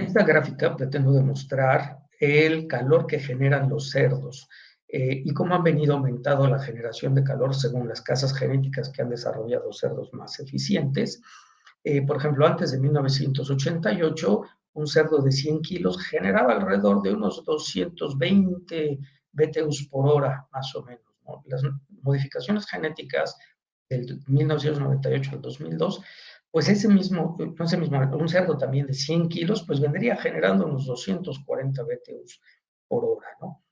En 0.01 0.07
esta 0.07 0.25
gráfica 0.25 0.75
pretendo 0.75 1.13
demostrar 1.13 1.99
el 2.19 2.67
calor 2.67 3.07
que 3.07 3.19
generan 3.19 3.69
los 3.69 3.91
cerdos 3.91 4.49
eh, 4.89 5.21
y 5.23 5.35
cómo 5.35 5.55
han 5.55 5.63
venido 5.63 5.93
aumentando 5.93 6.49
la 6.49 6.59
generación 6.59 7.15
de 7.15 7.23
calor 7.23 7.55
según 7.55 7.87
las 7.87 8.01
casas 8.01 8.35
genéticas 8.35 8.89
que 8.89 9.03
han 9.03 9.11
desarrollado 9.11 9.71
cerdos 9.75 10.11
más 10.15 10.41
eficientes. 10.41 11.21
Eh, 11.85 12.01
por 12.01 12.17
ejemplo, 12.17 12.47
antes 12.47 12.73
de 12.73 12.79
1988, 12.79 14.43
un 14.73 14.87
cerdo 14.87 15.21
de 15.21 15.33
100 15.33 15.61
kilos 15.61 16.03
generaba 16.03 16.55
alrededor 16.55 17.03
de 17.03 17.13
unos 17.13 17.45
220 17.45 18.99
BTUs 19.33 19.87
por 19.89 20.09
hora, 20.09 20.49
más 20.51 20.75
o 20.77 20.83
menos. 20.83 21.05
Las 21.45 21.63
modificaciones 22.03 22.67
genéticas 22.67 23.37
del 23.91 24.23
1998 24.27 25.33
al 25.35 25.43
2002 25.43 26.01
pues 26.51 26.69
ese 26.69 26.89
mismo, 26.89 27.37
no 27.39 27.65
ese 27.65 27.77
mismo, 27.77 27.99
un 27.99 28.29
cerdo 28.29 28.59
también 28.59 28.87
de 28.87 28.95
100 28.95 29.29
kilos, 29.29 29.65
pues 29.67 29.81
vendría 29.81 30.17
generando 30.17 30.67
unos 30.67 30.87
240 30.87 31.83
BTUs 31.83 32.41
por 32.89 33.05
hora, 33.05 33.29
¿no? 33.41 33.63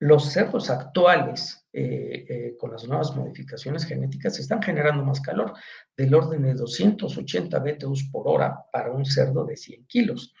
Los 0.00 0.32
cerdos 0.32 0.70
actuales, 0.70 1.66
eh, 1.72 2.24
eh, 2.28 2.56
con 2.56 2.70
las 2.70 2.86
nuevas 2.86 3.14
modificaciones 3.16 3.84
genéticas, 3.84 4.38
están 4.38 4.62
generando 4.62 5.04
más 5.04 5.20
calor, 5.20 5.54
del 5.96 6.14
orden 6.14 6.42
de 6.42 6.54
280 6.54 7.58
BTUs 7.58 8.08
por 8.10 8.28
hora 8.28 8.64
para 8.72 8.92
un 8.92 9.04
cerdo 9.04 9.44
de 9.44 9.56
100 9.56 9.86
kilos. 9.86 10.34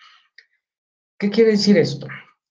¿Qué 1.18 1.30
quiere 1.30 1.52
decir 1.52 1.76
esto? 1.76 2.06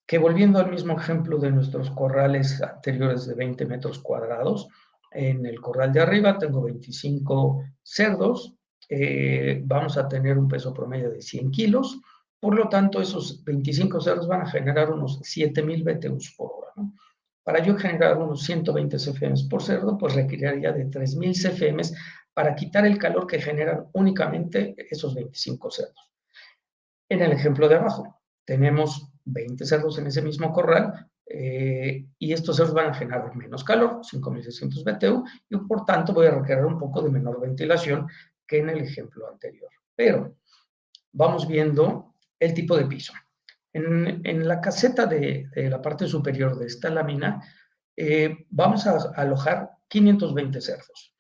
Que 0.05 0.17
volviendo 0.17 0.59
al 0.59 0.69
mismo 0.69 0.99
ejemplo 0.99 1.37
de 1.37 1.51
nuestros 1.51 1.91
corrales 1.91 2.61
anteriores 2.61 3.25
de 3.25 3.35
20 3.35 3.65
metros 3.65 3.99
cuadrados, 3.99 4.67
en 5.11 5.45
el 5.45 5.61
corral 5.61 5.93
de 5.93 6.01
arriba 6.01 6.37
tengo 6.37 6.61
25 6.63 7.63
cerdos, 7.81 8.56
eh, 8.89 9.61
vamos 9.65 9.97
a 9.97 10.07
tener 10.07 10.37
un 10.37 10.47
peso 10.47 10.73
promedio 10.73 11.09
de 11.09 11.21
100 11.21 11.51
kilos, 11.51 11.99
por 12.39 12.55
lo 12.55 12.69
tanto 12.69 13.01
esos 13.01 13.43
25 13.43 13.99
cerdos 13.99 14.27
van 14.27 14.41
a 14.41 14.49
generar 14.49 14.91
unos 14.91 15.19
7000 15.23 15.83
BTUs 15.83 16.35
por 16.37 16.51
hora. 16.51 16.71
¿no? 16.75 16.93
Para 17.43 17.63
yo 17.63 17.77
generar 17.77 18.17
unos 18.17 18.43
120 18.43 18.97
CFM 18.97 19.35
por 19.49 19.63
cerdo, 19.63 19.97
pues 19.97 20.15
requeriría 20.15 20.71
de 20.71 20.85
3000 20.85 21.33
CFM 21.33 21.81
para 22.33 22.55
quitar 22.55 22.85
el 22.85 22.97
calor 22.97 23.25
que 23.25 23.41
generan 23.41 23.87
únicamente 23.93 24.75
esos 24.89 25.15
25 25.15 25.71
cerdos. 25.71 26.11
En 27.09 27.21
el 27.21 27.31
ejemplo 27.31 27.67
de 27.67 27.75
abajo, 27.75 28.21
tenemos 28.45 29.09
20 29.25 29.65
cerdos 29.65 29.97
en 29.97 30.07
ese 30.07 30.21
mismo 30.21 30.51
corral, 30.53 31.09
eh, 31.29 32.05
y 32.17 32.31
estos 32.31 32.55
cerdos 32.55 32.73
van 32.73 32.91
a 32.91 32.93
generar 32.93 33.35
menos 33.35 33.63
calor, 33.63 33.99
5600 34.03 34.83
BTU, 34.83 35.25
y 35.49 35.57
por 35.57 35.83
tanto 35.85 36.13
voy 36.13 36.27
a 36.27 36.31
requerir 36.31 36.65
un 36.65 36.77
poco 36.77 37.01
de 37.01 37.09
menor 37.09 37.41
ventilación 37.41 38.07
que 38.47 38.59
en 38.59 38.69
el 38.69 38.81
ejemplo 38.81 39.27
anterior. 39.27 39.69
Pero 39.95 40.37
vamos 41.11 41.47
viendo 41.47 42.13
el 42.39 42.53
tipo 42.53 42.77
de 42.77 42.85
piso. 42.85 43.13
En, 43.73 44.47
la 44.47 44.59
caseta 44.59 45.05
de, 45.05 45.49
la 45.55 45.81
parte 45.81 46.07
superior 46.07 46.57
de 46.57 46.65
esta 46.65 46.89
lámina 46.89 47.43
eh, 47.95 48.45
vamos 48.49 48.87
a, 48.87 49.11
alojar 49.15 49.69
520 49.87 50.61
cerdos. 50.61 51.13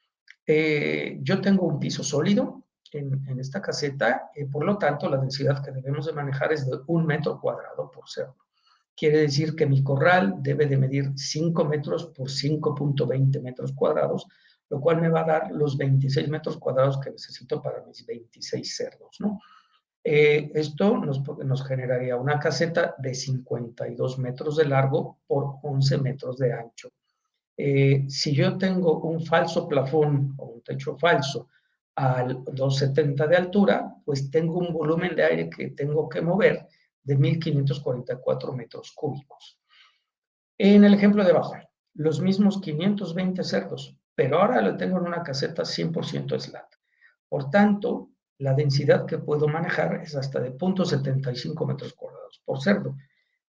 Eh, 0.45 1.19
yo 1.21 1.41
tengo 1.41 1.67
un 1.67 1.79
piso 1.79 2.03
sólido 2.03 2.67
en, 2.93 3.39
esta 3.39 3.61
caseta, 3.61 4.31
eh, 4.33 4.45
por 4.45 4.65
lo 4.65 4.77
tanto 4.77 5.09
la 5.09 5.17
densidad 5.17 5.63
que 5.63 5.71
debemos 5.71 6.05
de 6.05 6.13
manejar 6.13 6.53
es 6.53 6.65
de 6.65 6.77
un 6.87 7.05
metro 7.05 7.39
cuadrado 7.39 7.91
por 7.91 8.09
cerdo. 8.09 8.37
Quiere 8.95 9.19
decir 9.19 9.55
que 9.55 9.67
mi 9.67 9.83
corral 9.83 10.35
debe 10.39 10.65
de 10.65 10.77
medir 10.77 11.11
5 11.15 11.65
metros 11.65 12.07
por 12.07 12.29
5.20 12.29 13.41
metros 13.41 13.73
cuadrados, 13.73 14.25
lo 14.69 14.81
cual 14.81 15.01
me 15.01 15.09
va 15.09 15.21
a 15.21 15.25
dar 15.25 15.51
los 15.51 15.77
26 15.77 16.29
metros 16.29 16.57
cuadrados 16.57 16.99
que 16.99 17.11
necesito 17.11 17.61
para 17.61 17.83
mis 17.85 18.05
26 18.05 18.75
cerdos, 18.75 19.17
¿no? 19.19 19.39
Eh, 20.03 20.51
esto 20.53 20.97
nos, 20.97 21.21
nos, 21.39 21.67
generaría 21.67 22.15
una 22.15 22.39
caseta 22.39 22.95
de 22.97 23.13
52 23.13 24.19
metros 24.19 24.55
de 24.55 24.65
largo 24.65 25.19
por 25.27 25.55
11 25.63 25.97
metros 25.97 26.37
de 26.37 26.53
ancho. 26.53 26.89
Eh, 27.57 28.05
si 28.07 28.33
yo 28.33 28.57
tengo 28.57 29.01
un 29.01 29.25
falso 29.25 29.67
plafón 29.67 30.35
o 30.37 30.45
un 30.45 30.61
techo 30.61 30.95
falso 30.97 31.49
al 31.95 32.43
270 32.43 33.27
de 33.27 33.35
altura, 33.35 33.95
pues 34.05 34.29
tengo 34.29 34.59
un 34.59 34.71
volumen 34.71 35.15
de 35.15 35.23
aire 35.23 35.49
que 35.49 35.71
tengo 35.71 36.07
que 36.07 36.21
mover 36.21 36.67
de 37.03 37.15
1544 37.15 38.53
metros 38.53 38.91
cúbicos. 38.95 39.59
En 40.57 40.83
el 40.83 40.93
ejemplo 40.93 41.23
de 41.23 41.31
abajo, 41.31 41.55
los 41.95 42.21
mismos 42.21 42.61
520 42.61 43.43
cerdos 43.43 43.97
pero 44.17 44.39
ahora 44.39 44.63
lo 44.63 44.75
tengo 44.75 44.97
en 44.97 45.05
una 45.05 45.21
caseta 45.21 45.61
100% 45.61 46.39
SLAT. 46.39 46.73
Por 47.29 47.51
tanto, 47.51 48.09
la 48.39 48.55
densidad 48.55 49.05
que 49.05 49.19
puedo 49.19 49.47
manejar 49.47 50.01
es 50.01 50.15
hasta 50.15 50.39
de 50.39 50.57
0.75 50.57 51.67
metros 51.67 51.93
cuadrados 51.93 52.41
por 52.43 52.59
cerdo, 52.59 52.97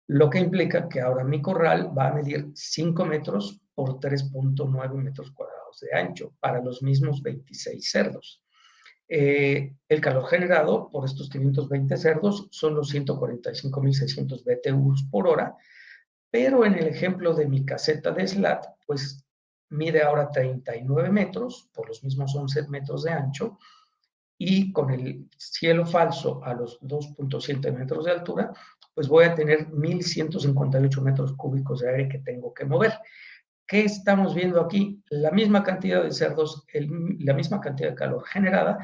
lo 0.07 0.27
que 0.27 0.39
implica 0.39 0.89
que 0.89 1.01
ahora 1.01 1.24
mi 1.24 1.39
corral 1.39 1.95
va 1.95 2.07
a 2.07 2.13
medir 2.15 2.50
5 2.55 3.05
metros 3.05 3.62
por 3.75 4.00
3.9 4.00 4.95
metros 4.95 5.29
cuadrados 5.31 5.81
de 5.81 5.95
ancho 6.00 6.34
para 6.39 6.60
los 6.63 6.81
mismos 6.81 7.22
26 7.22 7.91
cerdos. 7.91 8.41
Eh, 9.07 9.72
el 9.88 10.01
calor 10.01 10.25
generado 10.25 10.89
por 10.89 11.05
estos 11.05 11.29
520 11.29 11.95
cerdos 11.95 12.48
son 12.50 12.74
los 12.74 12.91
145.600 12.91 14.43
BTUs 14.43 15.03
por 15.12 15.27
hora, 15.27 15.55
pero 16.31 16.65
en 16.65 16.74
el 16.74 16.88
ejemplo 16.88 17.36
de 17.36 17.48
mi 17.48 17.63
caseta 17.63 18.12
de 18.12 18.27
SLAT, 18.27 18.65
pues 18.88 19.25
mide 19.69 20.01
ahora 20.01 20.29
39 20.29 21.10
metros 21.10 21.69
por 21.74 21.88
los 21.88 22.03
mismos 22.03 22.36
11 22.36 22.67
metros 22.69 23.03
de 23.03 23.12
ancho 23.12 23.57
y 24.38 24.72
con 24.72 24.91
el 24.91 25.29
cielo 25.38 25.86
falso 25.86 26.43
a 26.43 26.53
los 26.53 26.79
2.7 26.81 27.72
metros 27.72 28.05
de 28.05 28.12
altura, 28.12 28.53
pues 28.93 29.07
voy 29.07 29.25
a 29.25 29.36
tener 29.36 29.69
1.158 29.69 31.01
metros 31.01 31.34
cúbicos 31.34 31.79
de 31.79 31.89
aire 31.89 32.10
que 32.10 32.19
tengo 32.19 32.53
que 32.53 32.65
mover. 32.65 32.93
¿Qué 33.67 33.84
estamos 33.84 34.36
viendo 34.36 34.62
aquí? 34.62 35.01
La 35.10 35.31
misma 35.31 35.63
cantidad 35.63 36.03
de 36.03 36.12
cerdos, 36.12 36.65
la 37.19 37.34
misma 37.34 37.60
cantidad 37.60 37.89
de 37.89 37.95
calor 37.95 38.24
generada, 38.25 38.77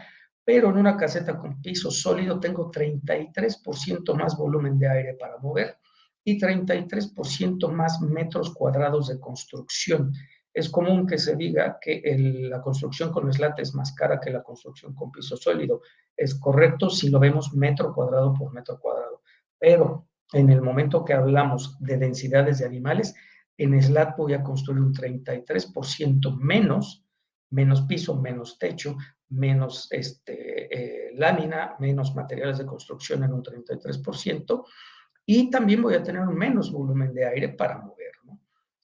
pero 0.43 0.69
en 0.69 0.77
una 0.77 0.97
caseta 0.97 1.37
con 1.37 1.61
piso 1.61 1.91
sólido 1.91 2.39
tengo 2.39 2.71
33% 2.71 4.15
más 4.15 4.35
volumen 4.35 4.79
de 4.79 4.89
aire 4.89 5.13
para 5.13 5.37
mover 5.37 5.77
y 6.23 6.39
33% 6.39 7.71
más 7.71 8.01
metros 8.01 8.53
cuadrados 8.53 9.07
de 9.07 9.19
construcción 9.19 10.11
es 10.53 10.69
común 10.69 11.07
que 11.07 11.17
se 11.17 11.35
diga 11.35 11.77
que 11.79 12.01
la 12.49 12.61
construcción 12.61 13.11
con 13.11 13.31
slat 13.31 13.59
es 13.59 13.73
más 13.73 13.93
cara 13.93 14.19
que 14.19 14.31
la 14.31 14.43
construcción 14.43 14.93
con 14.93 15.11
piso 15.11 15.37
sólido. 15.37 15.81
Es 16.15 16.35
correcto 16.35 16.89
si 16.89 17.09
lo 17.09 17.19
vemos 17.19 17.53
metro 17.53 17.93
cuadrado 17.93 18.33
por 18.33 18.53
metro 18.53 18.79
cuadrado. 18.79 19.21
Pero 19.57 20.07
en 20.33 20.49
el 20.49 20.61
momento 20.61 21.05
que 21.05 21.13
hablamos 21.13 21.77
de 21.79 21.97
densidades 21.97 22.59
de 22.59 22.65
animales, 22.65 23.15
en 23.57 23.81
slat 23.81 24.17
voy 24.17 24.33
a 24.33 24.43
construir 24.43 24.81
un 24.81 24.93
33% 24.93 26.35
menos, 26.37 27.05
menos 27.51 27.81
piso, 27.83 28.19
menos 28.19 28.57
techo, 28.57 28.97
menos 29.29 29.87
este, 29.91 31.07
eh, 31.09 31.11
lámina, 31.15 31.75
menos 31.79 32.15
materiales 32.15 32.57
de 32.57 32.65
construcción 32.65 33.23
en 33.23 33.33
un 33.33 33.43
33%, 33.43 34.65
y 35.25 35.49
también 35.49 35.81
voy 35.81 35.93
a 35.95 36.03
tener 36.03 36.25
menos 36.25 36.71
volumen 36.71 37.13
de 37.13 37.25
aire 37.25 37.49
para 37.49 37.77
mover. 37.77 38.00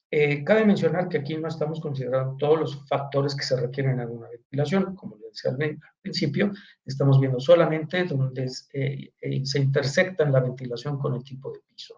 Eh, 0.10 0.42
cabe 0.46 0.66
mencionar 0.66 1.10
que 1.10 1.18
aquí 1.18 1.36
no 1.36 1.50
estamos 1.50 1.82
considerando 1.82 2.38
todos 2.38 2.60
los 2.60 2.88
factores 2.88 3.36
que 3.36 3.44
se 3.44 3.60
requieren 3.60 4.00
en 4.00 4.10
una 4.10 4.30
ventilación, 4.30 4.96
como 4.96 5.18
les 5.18 5.32
decía 5.34 5.52
al 5.52 5.80
principio, 6.02 6.54
estamos 6.86 7.20
viendo 7.20 7.42
solamente 7.42 8.06
donde 8.06 8.50
eh, 8.72 9.12
eh, 9.20 9.46
se 9.46 9.60
intersectan 9.60 10.32
la 10.32 10.40
ventilación 10.40 10.98
con 10.98 11.14
el 11.14 11.24
tipo 11.24 11.52
de 11.52 11.60
piso. 11.68 11.96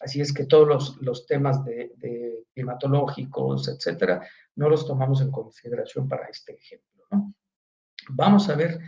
Así 0.00 0.22
es 0.22 0.32
que 0.32 0.46
todos 0.46 0.66
los, 0.66 1.02
los 1.02 1.26
temas 1.26 1.62
de, 1.64 1.92
de, 1.96 2.44
climatológicos, 2.54 3.68
etcétera, 3.68 4.26
no 4.56 4.70
los 4.70 4.86
tomamos 4.86 5.20
en 5.20 5.30
consideración 5.30 6.08
para 6.08 6.26
este 6.28 6.54
ejemplo. 6.54 7.04
Vamos 8.10 8.48
a 8.48 8.54
ver 8.54 8.78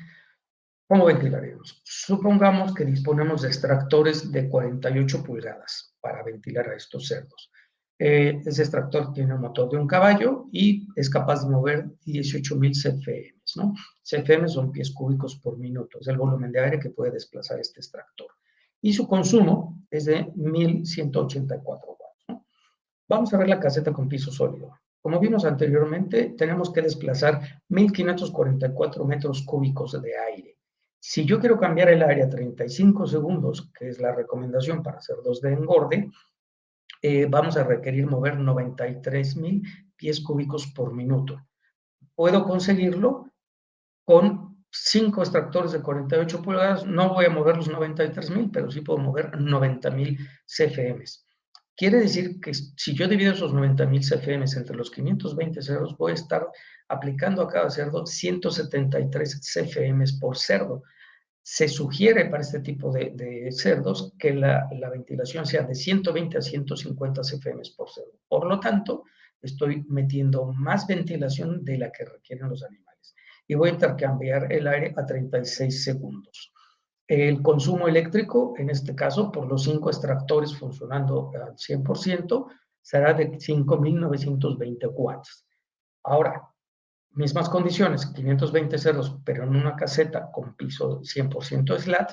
cómo 0.86 1.04
ventilaremos. 1.04 1.82
Supongamos 1.84 2.74
que 2.74 2.84
disponemos 2.84 3.42
de 3.42 3.48
extractores 3.48 4.30
de 4.32 4.48
48 4.48 5.22
pulgadas 5.22 5.94
para 6.00 6.22
ventilar 6.22 6.68
a 6.68 6.76
estos 6.76 7.08
cerdos. 7.08 7.50
Eh, 7.98 8.42
ese 8.44 8.62
extractor 8.62 9.12
tiene 9.14 9.34
un 9.34 9.40
motor 9.40 9.70
de 9.70 9.78
un 9.78 9.86
caballo 9.86 10.48
y 10.52 10.86
es 10.96 11.08
capaz 11.08 11.42
de 11.42 11.50
mover 11.50 11.86
18.000 12.04 12.72
CFM, 12.74 13.34
¿no? 13.56 13.74
CFM 14.02 14.48
son 14.48 14.70
pies 14.70 14.90
cúbicos 14.92 15.36
por 15.36 15.56
minuto, 15.56 15.98
es 16.00 16.08
el 16.08 16.18
volumen 16.18 16.52
de 16.52 16.60
aire 16.60 16.78
que 16.78 16.90
puede 16.90 17.12
desplazar 17.12 17.58
este 17.58 17.80
extractor. 17.80 18.28
y 18.82 18.92
su 18.92 19.08
consumo 19.08 19.82
es 19.90 20.04
de 20.04 20.30
1184 20.34 21.96
watts. 21.98 22.44
Vamos 23.08 23.32
a 23.32 23.38
ver 23.38 23.48
la 23.48 23.58
caseta 23.58 23.92
con 23.92 24.08
piso 24.08 24.30
sólido. 24.30 24.78
Como 25.00 25.18
vimos 25.18 25.44
anteriormente, 25.44 26.34
tenemos 26.36 26.72
que 26.72 26.82
desplazar 26.82 27.40
1544 27.68 29.04
metros 29.04 29.42
cúbicos 29.42 30.00
de 30.02 30.18
aire. 30.18 30.58
Si 30.98 31.24
yo 31.24 31.38
quiero 31.38 31.58
cambiar 31.58 31.88
el 31.88 32.02
aire 32.02 32.24
a 32.24 32.28
35 32.28 33.06
segundos, 33.06 33.70
que 33.78 33.88
es 33.88 34.00
la 34.00 34.12
recomendación 34.12 34.82
para 34.82 34.98
hacer 34.98 35.16
dos 35.24 35.40
de 35.40 35.52
engorde, 35.52 36.10
eh, 37.02 37.26
vamos 37.28 37.56
a 37.56 37.64
requerir 37.64 38.06
mover 38.06 38.38
93 38.38 39.36
mil 39.36 39.62
pies 39.96 40.20
cúbicos 40.20 40.66
por 40.68 40.94
minuto. 40.94 41.40
Puedo 42.14 42.44
conseguirlo 42.44 43.30
con 44.04 44.64
cinco 44.70 45.22
extractores 45.22 45.72
de 45.72 45.82
48 45.82 46.42
pulgadas. 46.42 46.86
No 46.86 47.14
voy 47.14 47.26
a 47.26 47.30
mover 47.30 47.56
los 47.56 47.68
93 47.68 48.30
mil, 48.30 48.50
pero 48.50 48.70
sí 48.70 48.80
puedo 48.80 48.98
mover 48.98 49.38
90 49.38 49.90
mil 49.90 50.18
CFMs. 50.46 51.24
Quiere 51.76 51.98
decir 52.00 52.40
que 52.40 52.54
si 52.54 52.94
yo 52.94 53.06
divido 53.06 53.32
esos 53.32 53.52
90 53.52 53.86
mil 53.86 54.00
CFMs 54.00 54.56
entre 54.56 54.76
los 54.76 54.90
520 54.90 55.60
cerdos, 55.60 55.96
voy 55.98 56.12
a 56.12 56.14
estar 56.14 56.48
aplicando 56.88 57.42
a 57.42 57.48
cada 57.48 57.68
cerdo 57.68 58.06
173 58.06 59.40
CFMs 59.40 60.18
por 60.18 60.38
cerdo 60.38 60.82
se 61.48 61.68
sugiere 61.68 62.24
para 62.24 62.42
este 62.42 62.58
tipo 62.58 62.90
de, 62.90 63.52
cerdos 63.52 64.12
que 64.18 64.34
la, 64.34 64.68
ventilación 64.90 65.46
sea 65.46 65.62
de 65.62 65.76
120 65.76 66.38
a 66.38 66.42
150 66.42 67.20
CFM 67.20 67.62
por 67.76 67.88
cerdo. 67.88 68.18
Por 68.26 68.46
lo 68.46 68.58
tanto, 68.58 69.04
estoy 69.40 69.84
metiendo 69.88 70.52
más 70.52 70.88
ventilación 70.88 71.64
de 71.64 71.78
la 71.78 71.92
que 71.92 72.04
requieren 72.04 72.48
los 72.48 72.64
animales. 72.64 73.14
Y 73.46 73.54
voy 73.54 73.68
a 73.68 73.74
intercambiar 73.74 74.52
el 74.52 74.66
aire 74.66 74.92
a 74.96 75.06
36 75.06 75.84
segundos. 75.84 76.52
El 77.06 77.40
consumo 77.42 77.86
eléctrico, 77.86 78.54
en 78.58 78.70
este 78.70 78.96
caso, 78.96 79.30
por 79.30 79.46
los 79.46 79.62
cinco 79.62 79.88
extractores 79.90 80.52
funcionando 80.52 81.30
al 81.32 81.54
100%, 81.54 82.46
será 82.82 83.14
de 83.14 83.30
5.920 83.30 84.90
watts. 84.92 85.46
Ahora, 86.02 86.42
mismas 87.16 87.48
condiciones, 87.48 88.06
520 88.06 88.78
cerdos, 88.78 89.18
pero 89.24 89.44
en 89.44 89.56
una 89.56 89.74
caseta 89.74 90.30
con 90.30 90.54
piso 90.54 91.00
100% 91.00 91.78
slat, 91.78 92.12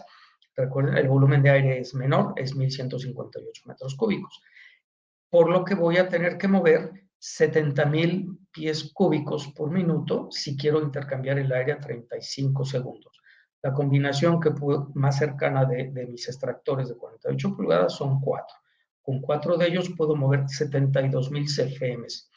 recuerden, 0.55 0.97
el 0.97 1.09
volumen 1.09 1.43
de 1.43 1.49
aire 1.49 1.79
es 1.79 1.93
menor, 1.93 2.33
es 2.37 2.55
1158 2.55 3.63
metros 3.65 3.95
cúbicos, 3.95 4.41
por 5.29 5.49
lo 5.49 5.65
que 5.65 5.75
voy 5.75 5.97
a 5.97 6.07
tener 6.07 6.37
que 6.37 6.47
mover 6.47 6.91
70.000 7.19 8.37
pies 8.51 8.91
cúbicos 8.93 9.47
por 9.49 9.71
minuto 9.71 10.27
si 10.31 10.55
quiero 10.55 10.81
intercambiar 10.81 11.37
el 11.37 11.51
aire 11.51 11.73
a 11.73 11.79
35 11.79 12.65
segundos. 12.65 13.19
La 13.61 13.73
combinación 13.73 14.39
que 14.39 14.51
más 14.93 15.17
cercana 15.17 15.65
de, 15.65 15.91
de 15.91 16.05
mis 16.05 16.27
extractores 16.27 16.89
de 16.89 16.95
48 16.95 17.55
pulgadas 17.55 17.95
son 17.95 18.19
cuatro. 18.19 18.55
Con 19.01 19.21
cuatro 19.21 19.57
de 19.57 19.67
ellos 19.67 19.91
puedo 19.97 20.15
mover 20.15 20.41
72.000 20.41 21.45
CFMs 21.45 22.29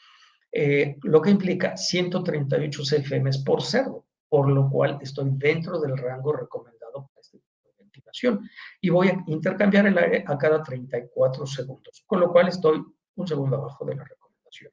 eh, 0.51 0.97
lo 1.03 1.21
que 1.21 1.31
implica 1.31 1.75
138 1.75 2.81
CFM 2.83 3.29
por 3.45 3.61
cerdo, 3.61 4.05
por 4.29 4.49
lo 4.49 4.69
cual 4.69 4.99
estoy 5.01 5.29
dentro 5.33 5.79
del 5.79 5.97
rango 5.97 6.33
recomendado 6.33 7.07
para 7.07 7.21
este 7.21 7.37
tipo 7.37 7.69
de 7.69 7.83
ventilación. 7.83 8.49
Y 8.81 8.89
voy 8.89 9.09
a 9.09 9.23
intercambiar 9.27 9.87
el 9.87 9.97
aire 9.97 10.23
a 10.27 10.37
cada 10.37 10.63
34 10.63 11.45
segundos, 11.45 12.03
con 12.05 12.19
lo 12.19 12.31
cual 12.31 12.47
estoy 12.47 12.83
un 13.15 13.27
segundo 13.27 13.57
abajo 13.57 13.85
de 13.85 13.95
la 13.95 14.03
recomendación. 14.03 14.71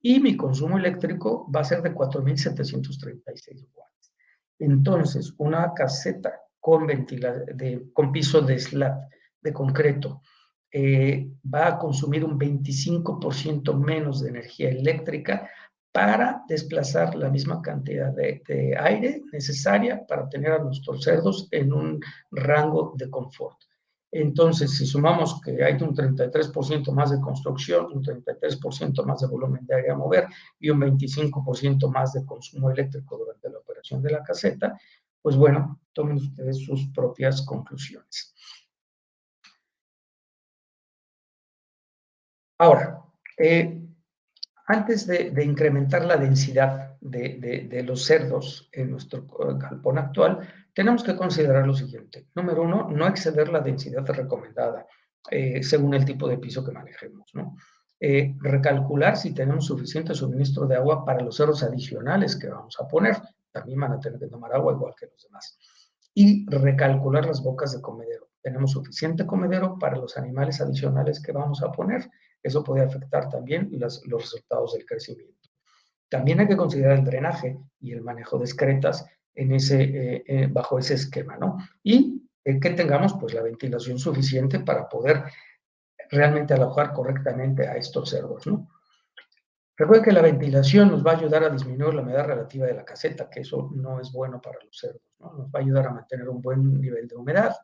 Y 0.00 0.20
mi 0.20 0.36
consumo 0.36 0.76
eléctrico 0.76 1.50
va 1.50 1.60
a 1.60 1.64
ser 1.64 1.82
de 1.82 1.94
4.736 1.94 3.68
watts. 3.74 4.14
Entonces, 4.58 5.34
una 5.38 5.72
caseta 5.72 6.40
con, 6.60 6.86
de, 6.86 7.88
con 7.92 8.12
piso 8.12 8.40
de 8.40 8.58
slat, 8.58 9.10
de 9.40 9.52
concreto, 9.52 10.22
eh, 10.76 11.30
va 11.54 11.68
a 11.68 11.78
consumir 11.78 12.24
un 12.24 12.36
25% 12.36 13.78
menos 13.78 14.22
de 14.22 14.30
energía 14.30 14.70
eléctrica 14.70 15.48
para 15.92 16.42
desplazar 16.48 17.14
la 17.14 17.30
misma 17.30 17.62
cantidad 17.62 18.12
de, 18.12 18.42
aire 18.76 19.22
necesaria 19.32 20.04
para 20.04 20.28
tener 20.28 20.50
a 20.50 20.58
nuestros 20.58 21.04
cerdos 21.04 21.46
en 21.52 21.72
un 21.72 22.00
rango 22.32 22.92
de 22.96 23.08
confort. 23.08 23.56
Entonces, 24.10 24.76
si 24.76 24.84
sumamos 24.84 25.40
que 25.40 25.62
hay 25.62 25.74
un 25.74 25.94
33% 25.94 26.90
más 26.90 27.12
de 27.12 27.20
construcción, 27.20 27.86
un 27.94 28.02
33% 28.02 29.04
más 29.04 29.20
de 29.20 29.28
volumen 29.28 29.64
de 29.66 29.76
aire 29.76 29.92
a 29.92 29.96
mover 29.96 30.26
y 30.58 30.70
un 30.70 30.80
25% 30.80 31.88
más 31.88 32.14
de 32.14 32.26
consumo 32.26 32.68
eléctrico 32.72 33.16
durante 33.16 33.48
la 33.48 33.58
operación 33.58 34.02
de 34.02 34.10
la 34.10 34.24
caseta, 34.24 34.76
pues 35.22 35.36
bueno, 35.36 35.80
tomen 35.92 36.16
ustedes 36.16 36.64
sus 36.64 36.88
propias 36.88 37.42
conclusiones. 37.42 38.33
Ahora, 42.58 43.02
eh, 43.36 43.80
antes 44.66 45.06
de, 45.06 45.44
incrementar 45.44 46.04
la 46.04 46.16
densidad 46.16 46.96
de, 47.00 47.82
los 47.86 48.04
cerdos 48.04 48.68
en 48.72 48.90
nuestro 48.90 49.26
galpón 49.58 49.98
actual, 49.98 50.48
tenemos 50.72 51.02
que 51.04 51.16
considerar 51.16 51.66
lo 51.66 51.74
siguiente. 51.74 52.28
Número 52.34 52.62
uno, 52.62 52.88
no 52.90 53.06
exceder 53.06 53.48
la 53.48 53.60
densidad 53.60 54.06
recomendada 54.06 54.86
eh, 55.30 55.62
según 55.62 55.94
el 55.94 56.04
tipo 56.04 56.28
de 56.28 56.38
piso 56.38 56.64
que 56.64 56.72
manejemos. 56.72 57.30
Eh, 58.00 58.34
recalcular 58.40 59.16
si 59.16 59.34
tenemos 59.34 59.66
suficiente 59.66 60.14
suministro 60.14 60.66
de 60.66 60.76
agua 60.76 61.04
para 61.04 61.22
los 61.22 61.36
cerdos 61.36 61.62
adicionales 61.62 62.36
que 62.36 62.48
vamos 62.48 62.76
a 62.80 62.88
poner. 62.88 63.16
También 63.52 63.80
van 63.80 63.92
a 63.92 64.00
tener 64.00 64.18
que 64.18 64.26
tomar 64.26 64.52
agua 64.54 64.72
igual 64.72 64.94
que 64.98 65.06
los 65.06 65.22
demás. 65.22 65.58
Y 66.14 66.46
recalcular 66.48 67.26
las 67.26 67.42
bocas 67.42 67.72
de 67.74 67.82
comedero. 67.82 68.28
Tenemos 68.40 68.72
suficiente 68.72 69.26
comedero 69.26 69.78
para 69.78 69.96
los 69.96 70.16
animales 70.16 70.60
adicionales 70.60 71.20
que 71.20 71.32
vamos 71.32 71.62
a 71.62 71.70
poner 71.70 72.10
eso 72.44 72.62
puede 72.62 72.84
afectar 72.84 73.30
también 73.30 73.70
los 73.72 74.02
resultados 74.06 74.74
del 74.74 74.84
crecimiento. 74.84 75.48
También 76.10 76.40
hay 76.40 76.46
que 76.46 76.58
considerar 76.58 76.98
el 76.98 77.04
drenaje 77.04 77.58
y 77.80 77.92
el 77.92 78.02
manejo 78.02 78.38
de 78.38 78.44
excretas 78.44 79.06
en 79.34 79.52
ese, 79.52 79.82
eh, 79.82 80.24
eh, 80.26 80.48
bajo 80.48 80.78
ese 80.78 80.94
esquema, 80.94 81.38
¿no? 81.38 81.56
Y 81.82 82.22
eh, 82.44 82.60
que 82.60 82.70
tengamos 82.70 83.14
pues 83.14 83.32
la 83.32 83.42
ventilación 83.42 83.98
suficiente 83.98 84.60
para 84.60 84.88
poder 84.88 85.24
realmente 86.10 86.52
alojar 86.52 86.92
correctamente 86.92 87.66
a 87.66 87.76
estos 87.76 88.10
cerdos, 88.10 88.46
¿no? 88.46 88.68
Recuerden 89.76 90.04
que 90.04 90.12
la 90.12 90.22
ventilación 90.22 90.90
nos 90.90 91.04
va 91.04 91.12
a 91.12 91.16
ayudar 91.16 91.44
a 91.44 91.50
disminuir 91.50 91.94
la 91.94 92.02
humedad 92.02 92.26
relativa 92.26 92.66
de 92.66 92.74
la 92.74 92.84
caseta, 92.84 93.28
que 93.28 93.40
eso 93.40 93.72
no 93.74 94.00
es 94.00 94.12
bueno 94.12 94.40
para 94.40 94.58
los 94.62 94.78
cerdos, 94.78 95.02
¿no? 95.18 95.32
Nos 95.32 95.46
va 95.46 95.60
a 95.60 95.62
ayudar 95.62 95.86
a 95.86 95.94
mantener 95.94 96.28
un 96.28 96.42
buen 96.42 96.78
nivel 96.78 97.08
de 97.08 97.16
humedad, 97.16 97.56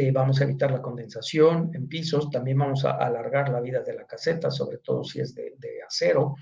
eh, 0.00 0.12
vamos 0.12 0.40
a 0.40 0.44
evitar 0.44 0.70
la 0.70 0.80
condensación 0.80 1.72
en 1.74 1.88
pisos, 1.88 2.30
también 2.30 2.56
vamos 2.56 2.84
a 2.84 2.92
alargar 2.92 3.48
la 3.48 3.60
vida 3.60 3.82
de 3.82 3.94
la 3.94 4.06
caseta, 4.06 4.48
sobre 4.48 4.78
todo 4.78 5.02
si 5.02 5.18
es 5.18 5.34
de, 5.34 5.56
acero, 5.84 6.36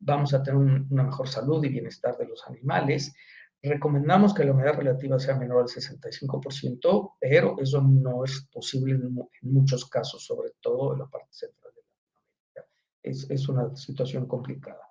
vamos 0.00 0.34
a 0.34 0.42
tener 0.42 0.58
una 0.58 1.04
mejor 1.04 1.28
salud 1.28 1.64
y 1.64 1.68
bienestar 1.68 2.16
de 2.18 2.26
los 2.26 2.44
animales. 2.48 3.14
Recomendamos 3.62 4.34
que 4.34 4.42
la 4.42 4.50
humedad 4.50 4.74
relativa 4.74 5.20
sea 5.20 5.36
menor 5.36 5.62
al 5.62 5.68
65%, 5.68 7.12
pero 7.20 7.54
eso 7.60 7.80
no 7.80 8.24
es 8.24 8.48
posible 8.52 8.94
en, 8.94 9.16
muchos 9.52 9.88
casos, 9.88 10.24
sobre 10.24 10.54
todo 10.60 10.94
en 10.94 10.98
la 10.98 11.06
parte 11.06 11.28
central 11.30 11.72
de 11.76 11.82
Latinoamérica. 11.82 12.66
Es, 13.04 13.30
es 13.30 13.48
una 13.48 13.76
situación 13.76 14.26
complicada. 14.26 14.82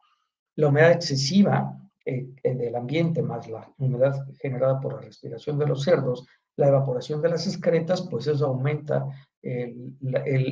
La 0.56 0.69
humedad 0.69 0.93
excesiva 0.93 1.78
eh, 2.06 2.30
del 2.43 2.75
ambiente 2.78 3.21
más 3.21 3.49
la 3.49 3.69
humedad 3.78 4.25
generada 4.39 4.80
por 4.80 4.93
la 4.93 5.01
respiración 5.01 5.60
de 5.60 5.67
los 5.67 5.84
cerdos 5.84 6.25
la 6.58 6.68
evaporación 6.68 7.22
de 7.22 7.30
las 7.30 7.48
excretas, 7.48 8.08
pues 8.10 8.28
eso 8.28 8.48
aumenta 8.48 9.06
el, 9.41 9.96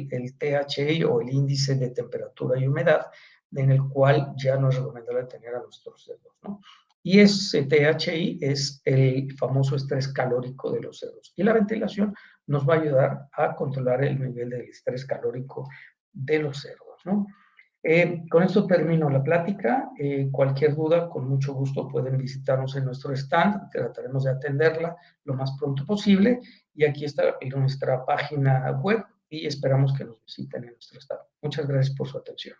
el, 0.10 0.38
THI 0.38 1.04
o 1.04 1.22
el 1.22 1.30
índice 1.30 1.76
de 1.76 1.89
temperatura 1.89 2.60
y 2.60 2.68
humedad, 2.68 3.08
en 3.56 3.72
el 3.72 3.82
cual 3.89 4.34
ya 4.36 4.58
no 4.58 4.70
es 4.70 4.76
recomendable 4.76 5.26
tener 5.26 5.56
a 5.56 5.62
nuestros 5.62 6.04
cerdos, 6.04 6.34
¿no? 6.44 6.60
Y 7.06 7.20
ese 7.20 7.63
THI 7.63 8.39
es 8.42 8.82
el 8.86 9.36
famoso 9.38 9.76
estrés 9.76 10.08
calórico 10.08 10.72
de 10.72 10.82
los 10.82 11.00
cerdos. 11.00 11.34
Y 11.36 11.44
la 11.44 11.52
ventilación 11.52 12.16
nos 12.48 12.68
va 12.68 12.76
a 12.76 12.80
ayudar 12.80 13.28
a 13.34 13.56
controlar 13.56 14.06
el 14.06 14.20
nivel 14.20 14.50
del 14.50 14.62
estrés 14.62 15.06
calórico 15.06 15.68
de 16.13 16.39
los 16.39 16.62
cerdos, 16.62 17.02
¿no? 17.04 17.28
Eh, 17.86 18.24
con 18.30 18.43
esto 18.43 18.65
termino 18.65 19.10
la 19.10 19.22
plática. 19.22 19.91
Eh, 20.00 20.30
cualquier 20.32 20.74
duda, 20.74 21.10
con 21.10 21.28
mucho 21.28 21.54
gusto 21.54 21.89
pueden 21.89 22.17
visitarnos 22.17 22.76
en 22.78 22.86
nuestro 22.86 23.13
stand. 23.13 23.69
Trataremos 23.69 24.24
de 24.24 24.32
atenderla 24.32 24.96
lo 25.26 25.34
más 25.34 25.56
pronto 25.60 25.86
posible. 25.86 26.39
Y 26.74 26.86
aquí 26.86 27.04
está 27.04 27.36
nuestra 27.56 28.06
página 28.06 28.72
web 28.82 29.04
y 29.30 29.46
esperamos 29.46 29.93
que 29.93 30.06
nos 30.06 30.24
visiten 30.24 30.63
en 30.63 30.72
nuestro 30.72 31.00
stand. 31.00 31.22
Muchas 31.41 31.67
gracias 31.67 31.96
por 31.96 32.08
su 32.08 32.17
atención. 32.17 32.56